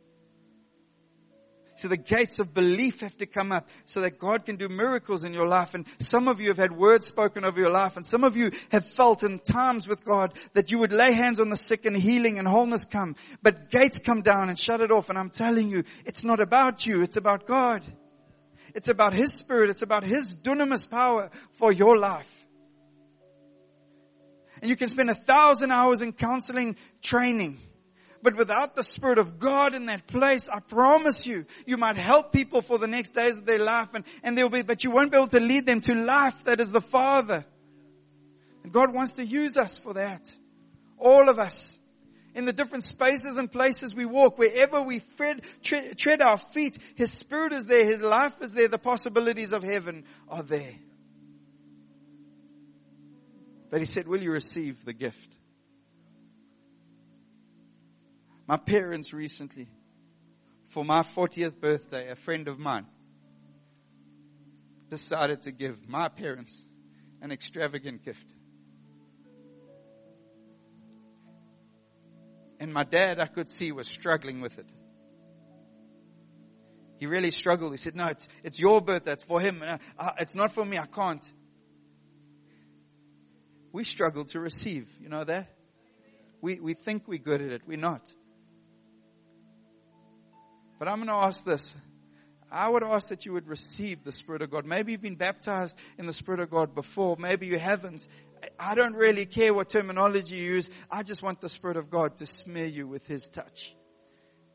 So 1.78 1.86
the 1.88 1.96
gates 1.96 2.40
of 2.40 2.52
belief 2.52 3.00
have 3.02 3.16
to 3.18 3.26
come 3.26 3.52
up 3.52 3.68
so 3.84 4.00
that 4.00 4.18
God 4.18 4.44
can 4.44 4.56
do 4.56 4.68
miracles 4.68 5.24
in 5.24 5.32
your 5.32 5.46
life. 5.46 5.74
And 5.74 5.86
some 6.00 6.26
of 6.26 6.40
you 6.40 6.48
have 6.48 6.58
had 6.58 6.72
words 6.72 7.06
spoken 7.06 7.44
over 7.44 7.60
your 7.60 7.70
life 7.70 7.96
and 7.96 8.04
some 8.04 8.24
of 8.24 8.36
you 8.36 8.50
have 8.70 8.84
felt 8.84 9.22
in 9.22 9.38
times 9.38 9.86
with 9.86 10.04
God 10.04 10.34
that 10.54 10.72
you 10.72 10.78
would 10.78 10.90
lay 10.90 11.12
hands 11.12 11.38
on 11.38 11.50
the 11.50 11.56
sick 11.56 11.86
and 11.86 11.96
healing 11.96 12.38
and 12.38 12.48
wholeness 12.48 12.84
come. 12.84 13.14
But 13.42 13.70
gates 13.70 13.98
come 13.98 14.22
down 14.22 14.48
and 14.48 14.58
shut 14.58 14.80
it 14.80 14.90
off. 14.90 15.08
And 15.08 15.16
I'm 15.18 15.30
telling 15.30 15.70
you, 15.70 15.84
it's 16.04 16.24
not 16.24 16.40
about 16.40 16.84
you. 16.84 17.02
It's 17.02 17.16
about 17.16 17.46
God. 17.46 17.84
It's 18.74 18.88
about 18.88 19.14
His 19.14 19.32
Spirit. 19.32 19.70
It's 19.70 19.82
about 19.82 20.04
His 20.04 20.36
dunamis 20.36 20.90
power 20.90 21.30
for 21.52 21.72
your 21.72 21.96
life. 21.96 22.46
And 24.60 24.68
you 24.68 24.76
can 24.76 24.88
spend 24.88 25.10
a 25.10 25.14
thousand 25.14 25.70
hours 25.70 26.02
in 26.02 26.12
counseling 26.12 26.76
training 27.00 27.60
but 28.22 28.36
without 28.36 28.74
the 28.74 28.82
Spirit 28.82 29.18
of 29.18 29.38
God 29.38 29.74
in 29.74 29.86
that 29.86 30.06
place, 30.06 30.48
I 30.48 30.60
promise 30.60 31.26
you, 31.26 31.46
you 31.66 31.76
might 31.76 31.96
help 31.96 32.32
people 32.32 32.62
for 32.62 32.78
the 32.78 32.86
next 32.86 33.10
days 33.10 33.38
of 33.38 33.46
their 33.46 33.58
life 33.58 33.88
and, 33.94 34.04
and 34.22 34.36
they'll 34.36 34.48
be, 34.48 34.62
but 34.62 34.82
you 34.84 34.90
won't 34.90 35.12
be 35.12 35.16
able 35.16 35.28
to 35.28 35.40
lead 35.40 35.66
them 35.66 35.80
to 35.82 35.94
life 35.94 36.44
that 36.44 36.60
is 36.60 36.70
the 36.70 36.80
Father. 36.80 37.44
And 38.64 38.72
God 38.72 38.92
wants 38.92 39.12
to 39.12 39.24
use 39.24 39.56
us 39.56 39.78
for 39.78 39.94
that. 39.94 40.30
All 40.98 41.28
of 41.28 41.38
us. 41.38 41.78
In 42.34 42.44
the 42.44 42.52
different 42.52 42.84
spaces 42.84 43.38
and 43.38 43.50
places 43.50 43.94
we 43.94 44.04
walk, 44.04 44.38
wherever 44.38 44.82
we 44.82 45.00
tread, 45.16 45.42
tread, 45.62 45.96
tread 45.96 46.20
our 46.20 46.38
feet, 46.38 46.76
His 46.96 47.12
Spirit 47.12 47.52
is 47.52 47.64
there, 47.66 47.84
His 47.84 48.00
life 48.00 48.34
is 48.42 48.52
there, 48.52 48.68
the 48.68 48.78
possibilities 48.78 49.52
of 49.52 49.62
heaven 49.62 50.04
are 50.28 50.42
there. 50.42 50.74
But 53.70 53.80
He 53.80 53.86
said, 53.86 54.06
will 54.06 54.22
you 54.22 54.32
receive 54.32 54.84
the 54.84 54.92
gift? 54.92 55.37
My 58.48 58.56
parents 58.56 59.12
recently, 59.12 59.68
for 60.68 60.82
my 60.82 61.02
40th 61.02 61.60
birthday, 61.60 62.08
a 62.08 62.16
friend 62.16 62.48
of 62.48 62.58
mine 62.58 62.86
decided 64.88 65.42
to 65.42 65.52
give 65.52 65.86
my 65.86 66.08
parents 66.08 66.64
an 67.20 67.30
extravagant 67.30 68.06
gift. 68.06 68.24
And 72.58 72.72
my 72.72 72.84
dad, 72.84 73.20
I 73.20 73.26
could 73.26 73.50
see, 73.50 73.70
was 73.70 73.86
struggling 73.86 74.40
with 74.40 74.58
it. 74.58 74.72
He 76.96 77.04
really 77.04 77.32
struggled. 77.32 77.72
He 77.72 77.76
said, 77.76 77.94
no, 77.94 78.06
it's, 78.06 78.30
it's 78.42 78.58
your 78.58 78.80
birthday. 78.80 79.12
It's 79.12 79.24
for 79.24 79.40
him. 79.40 79.62
Uh, 79.62 79.76
uh, 79.98 80.12
it's 80.20 80.34
not 80.34 80.52
for 80.52 80.64
me. 80.64 80.78
I 80.78 80.86
can't. 80.86 81.24
We 83.72 83.84
struggle 83.84 84.24
to 84.24 84.40
receive. 84.40 84.88
You 85.02 85.10
know 85.10 85.22
that? 85.22 85.54
We, 86.40 86.58
we 86.60 86.72
think 86.72 87.06
we're 87.06 87.18
good 87.18 87.42
at 87.42 87.52
it. 87.52 87.62
We're 87.66 87.76
not. 87.76 88.10
But 90.78 90.88
I'm 90.88 90.96
going 90.98 91.08
to 91.08 91.14
ask 91.14 91.44
this. 91.44 91.74
I 92.50 92.68
would 92.68 92.82
ask 92.82 93.08
that 93.08 93.26
you 93.26 93.32
would 93.34 93.46
receive 93.46 94.04
the 94.04 94.12
Spirit 94.12 94.42
of 94.42 94.50
God. 94.50 94.64
Maybe 94.64 94.92
you've 94.92 95.02
been 95.02 95.16
baptized 95.16 95.78
in 95.98 96.06
the 96.06 96.12
Spirit 96.12 96.40
of 96.40 96.50
God 96.50 96.74
before. 96.74 97.16
Maybe 97.18 97.46
you 97.46 97.58
haven't. 97.58 98.08
I 98.58 98.74
don't 98.74 98.94
really 98.94 99.26
care 99.26 99.52
what 99.52 99.68
terminology 99.68 100.36
you 100.36 100.54
use. 100.54 100.70
I 100.90 101.02
just 101.02 101.22
want 101.22 101.40
the 101.40 101.48
Spirit 101.48 101.76
of 101.76 101.90
God 101.90 102.16
to 102.18 102.26
smear 102.26 102.66
you 102.66 102.86
with 102.86 103.06
His 103.06 103.28
touch. 103.28 103.74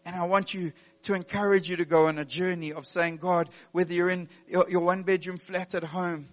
And 0.05 0.15
I 0.15 0.25
want 0.25 0.53
you 0.53 0.73
to 1.03 1.13
encourage 1.13 1.69
you 1.69 1.77
to 1.77 1.85
go 1.85 2.07
on 2.07 2.17
a 2.17 2.25
journey 2.25 2.73
of 2.73 2.85
saying, 2.85 3.17
God, 3.17 3.49
whether 3.71 3.93
you're 3.93 4.09
in 4.09 4.27
your, 4.47 4.69
your 4.69 4.81
one 4.81 5.03
bedroom 5.03 5.37
flat 5.37 5.75
at 5.75 5.83
home 5.83 6.29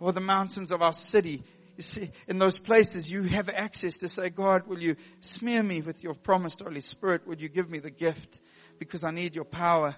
or 0.00 0.12
the 0.12 0.20
mountains 0.20 0.70
of 0.70 0.82
our 0.82 0.92
city, 0.92 1.44
you 1.76 1.82
see, 1.82 2.10
in 2.28 2.38
those 2.38 2.58
places 2.58 3.10
you 3.10 3.24
have 3.24 3.48
access 3.48 3.98
to 3.98 4.08
say, 4.08 4.30
God, 4.30 4.66
will 4.66 4.80
you 4.80 4.96
smear 5.20 5.62
me 5.62 5.80
with 5.80 6.02
your 6.02 6.14
promised 6.14 6.60
Holy 6.60 6.80
Spirit? 6.80 7.26
Would 7.26 7.40
you 7.40 7.48
give 7.48 7.68
me 7.68 7.78
the 7.78 7.90
gift? 7.90 8.40
Because 8.78 9.04
I 9.04 9.10
need 9.10 9.34
your 9.34 9.44
power 9.44 9.96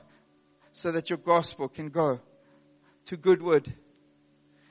so 0.73 0.93
that 0.93 1.09
your 1.11 1.19
gospel 1.19 1.69
can 1.69 1.89
go 1.89 2.21
to 3.07 3.17
Goodwood 3.17 3.73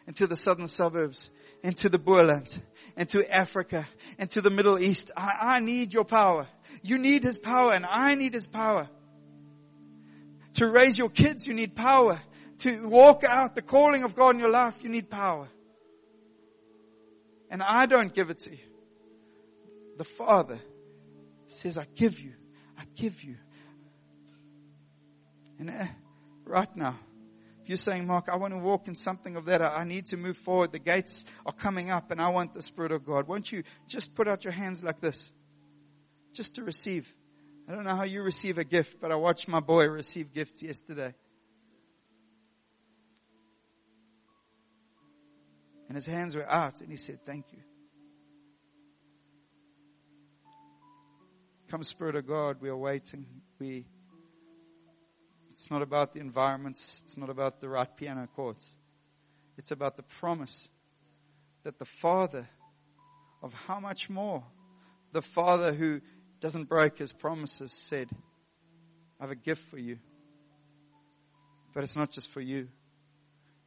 and 0.07 0.15
to 0.17 0.27
the 0.27 0.35
southern 0.35 0.67
suburbs 0.67 1.31
and 1.63 1.75
to 1.77 1.89
the 1.89 1.97
Boland 1.97 2.61
and 2.95 3.09
to 3.09 3.29
Africa 3.33 3.87
and 4.19 4.29
to 4.31 4.41
the 4.41 4.49
Middle 4.49 4.79
East. 4.79 5.11
I, 5.17 5.37
I 5.41 5.59
need 5.59 5.93
your 5.93 6.05
power. 6.05 6.47
You 6.83 6.97
need 6.97 7.23
his 7.23 7.37
power 7.37 7.73
and 7.73 7.85
I 7.85 8.15
need 8.15 8.33
his 8.33 8.45
power. 8.45 8.87
To 10.55 10.67
raise 10.67 10.97
your 10.97 11.09
kids, 11.09 11.47
you 11.47 11.53
need 11.53 11.75
power. 11.75 12.19
To 12.59 12.87
walk 12.87 13.23
out 13.23 13.55
the 13.55 13.61
calling 13.61 14.03
of 14.03 14.15
God 14.15 14.35
in 14.35 14.39
your 14.39 14.49
life, 14.49 14.75
you 14.81 14.89
need 14.89 15.09
power. 15.09 15.49
And 17.49 17.61
I 17.61 17.85
don't 17.85 18.13
give 18.13 18.29
it 18.29 18.39
to 18.39 18.51
you. 18.51 18.57
The 19.97 20.03
Father 20.03 20.59
says, 21.47 21.77
I 21.77 21.87
give 21.95 22.19
you, 22.19 22.33
I 22.77 22.83
give 22.95 23.23
you 23.23 23.35
and 25.59 25.69
uh, 25.69 25.85
right 26.45 26.75
now, 26.75 26.99
if 27.65 27.69
you're 27.69 27.77
saying, 27.77 28.05
Mark, 28.05 28.29
I 28.29 28.37
want 28.37 28.53
to 28.53 28.59
walk 28.59 28.87
in 28.87 28.95
something 28.95 29.35
of 29.37 29.45
that, 29.45 29.61
I 29.61 29.85
need 29.85 30.07
to 30.07 30.17
move 30.17 30.37
forward. 30.37 30.71
The 30.71 30.79
gates 30.79 31.25
are 31.45 31.53
coming 31.53 31.89
up 31.89 32.11
and 32.11 32.21
I 32.21 32.29
want 32.29 32.53
the 32.53 32.61
Spirit 32.61 32.91
of 32.91 33.05
God. 33.05 33.27
Won't 33.27 33.51
you 33.51 33.63
just 33.87 34.13
put 34.13 34.27
out 34.27 34.43
your 34.43 34.53
hands 34.53 34.83
like 34.83 35.01
this? 35.01 35.31
Just 36.33 36.55
to 36.55 36.63
receive. 36.63 37.11
I 37.67 37.73
don't 37.73 37.83
know 37.83 37.95
how 37.95 38.03
you 38.03 38.21
receive 38.21 38.59
a 38.59 38.63
gift, 38.63 38.97
but 39.01 39.11
I 39.11 39.15
watched 39.15 39.47
my 39.47 39.61
boy 39.61 39.87
receive 39.87 40.31
gifts 40.31 40.61
yesterday. 40.61 41.15
And 45.87 45.95
his 45.95 46.05
hands 46.05 46.35
were 46.35 46.47
out 46.47 46.81
and 46.81 46.91
he 46.91 46.97
said, 46.97 47.25
thank 47.25 47.45
you. 47.51 47.59
Come 51.69 51.81
Spirit 51.81 52.15
of 52.15 52.27
God, 52.27 52.57
we 52.61 52.69
are 52.69 52.77
waiting. 52.77 53.25
We 53.59 53.87
it's 55.55 55.71
not 55.71 55.81
about 55.81 56.13
the 56.13 56.19
environments. 56.19 56.99
It's 57.05 57.15
not 57.15 57.29
about 57.29 57.61
the 57.61 57.69
right 57.69 57.87
piano 57.95 58.27
chords. 58.35 58.75
It's 59.57 59.71
about 59.71 59.95
the 59.95 60.03
promise 60.03 60.67
that 61.63 61.79
the 61.79 61.85
Father 61.85 62.45
of 63.41 63.53
how 63.53 63.79
much 63.79 64.09
more 64.09 64.43
the 65.13 65.21
Father 65.21 65.71
who 65.71 66.01
doesn't 66.41 66.65
break 66.65 66.97
his 66.97 67.13
promises 67.13 67.71
said, 67.71 68.09
I 69.17 69.23
have 69.23 69.31
a 69.31 69.35
gift 69.35 69.63
for 69.69 69.77
you. 69.77 69.97
But 71.73 71.85
it's 71.85 71.95
not 71.95 72.11
just 72.11 72.31
for 72.31 72.41
you. 72.41 72.67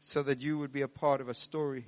It's 0.01 0.13
so 0.13 0.23
that 0.25 0.43
you 0.43 0.59
would 0.59 0.75
be 0.75 0.83
a 0.83 0.89
part 0.89 1.23
of 1.23 1.31
a 1.31 1.35
story 1.35 1.87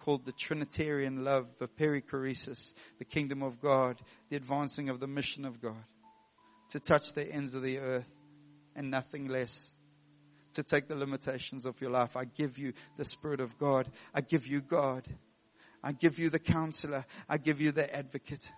called 0.00 0.26
the 0.26 0.32
Trinitarian 0.32 1.24
love 1.24 1.46
of 1.62 1.74
perichoresis, 1.76 2.74
the 2.98 3.06
kingdom 3.06 3.42
of 3.42 3.58
God, 3.58 4.02
the 4.28 4.36
advancing 4.36 4.90
of 4.90 5.00
the 5.00 5.06
mission 5.06 5.46
of 5.46 5.62
God, 5.62 5.82
to 6.72 6.78
touch 6.78 7.14
the 7.14 7.26
ends 7.26 7.54
of 7.54 7.62
the 7.62 7.78
earth 7.78 8.19
and 8.74 8.90
nothing 8.90 9.28
less. 9.28 9.70
To 10.54 10.64
take 10.64 10.88
the 10.88 10.96
limitations 10.96 11.64
of 11.64 11.80
your 11.80 11.90
life. 11.90 12.16
I 12.16 12.24
give 12.24 12.58
you 12.58 12.72
the 12.96 13.04
Spirit 13.04 13.40
of 13.40 13.56
God. 13.56 13.88
I 14.12 14.20
give 14.20 14.48
you 14.48 14.60
God. 14.60 15.06
I 15.82 15.92
give 15.92 16.18
you 16.18 16.28
the 16.28 16.40
counselor. 16.40 17.06
I 17.28 17.38
give 17.38 17.60
you 17.60 17.70
the 17.70 17.94
advocate. 17.94 18.50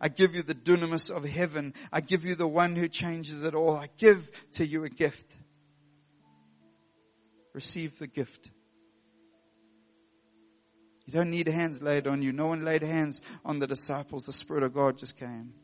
I 0.00 0.08
give 0.08 0.34
you 0.34 0.42
the 0.42 0.54
dunamis 0.54 1.10
of 1.10 1.24
heaven. 1.24 1.74
I 1.92 2.00
give 2.00 2.24
you 2.24 2.34
the 2.34 2.46
one 2.46 2.76
who 2.76 2.88
changes 2.88 3.42
it 3.42 3.54
all. 3.54 3.76
I 3.76 3.88
give 3.98 4.28
to 4.52 4.66
you 4.66 4.84
a 4.84 4.88
gift. 4.88 5.36
Receive 7.52 7.98
the 7.98 8.06
gift. 8.06 8.50
You 11.06 11.14
don't 11.14 11.30
need 11.30 11.48
hands 11.48 11.80
laid 11.80 12.06
on 12.06 12.20
you. 12.22 12.32
No 12.32 12.48
one 12.48 12.64
laid 12.64 12.82
hands 12.82 13.22
on 13.44 13.60
the 13.60 13.66
disciples. 13.66 14.24
The 14.24 14.32
Spirit 14.32 14.62
of 14.62 14.74
God 14.74 14.98
just 14.98 15.16
came. 15.16 15.54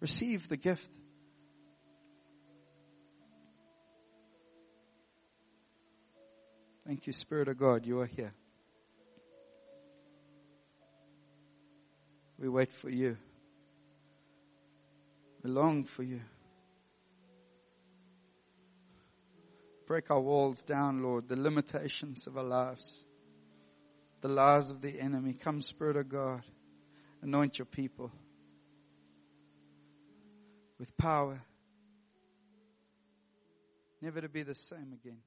Receive 0.00 0.48
the 0.48 0.58
gift. 0.58 0.90
Thank 6.86 7.06
you, 7.06 7.12
Spirit 7.14 7.48
of 7.48 7.56
God, 7.56 7.86
you 7.86 8.00
are 8.00 8.06
here. 8.06 8.34
We 12.38 12.48
wait 12.48 12.72
for 12.72 12.90
you. 12.90 13.16
We 15.42 15.50
long 15.50 15.84
for 15.84 16.02
you. 16.02 16.20
Break 19.86 20.10
our 20.10 20.20
walls 20.20 20.62
down, 20.62 21.02
Lord, 21.02 21.28
the 21.28 21.36
limitations 21.36 22.26
of 22.26 22.36
our 22.36 22.44
lives, 22.44 23.06
the 24.20 24.28
lies 24.28 24.70
of 24.70 24.80
the 24.82 25.00
enemy. 25.00 25.34
Come, 25.34 25.62
Spirit 25.62 25.96
of 25.96 26.08
God, 26.08 26.42
anoint 27.22 27.58
your 27.58 27.66
people 27.66 28.10
with 30.78 30.94
power, 30.96 31.40
never 34.02 34.20
to 34.20 34.28
be 34.28 34.42
the 34.42 34.54
same 34.54 34.92
again. 34.92 35.18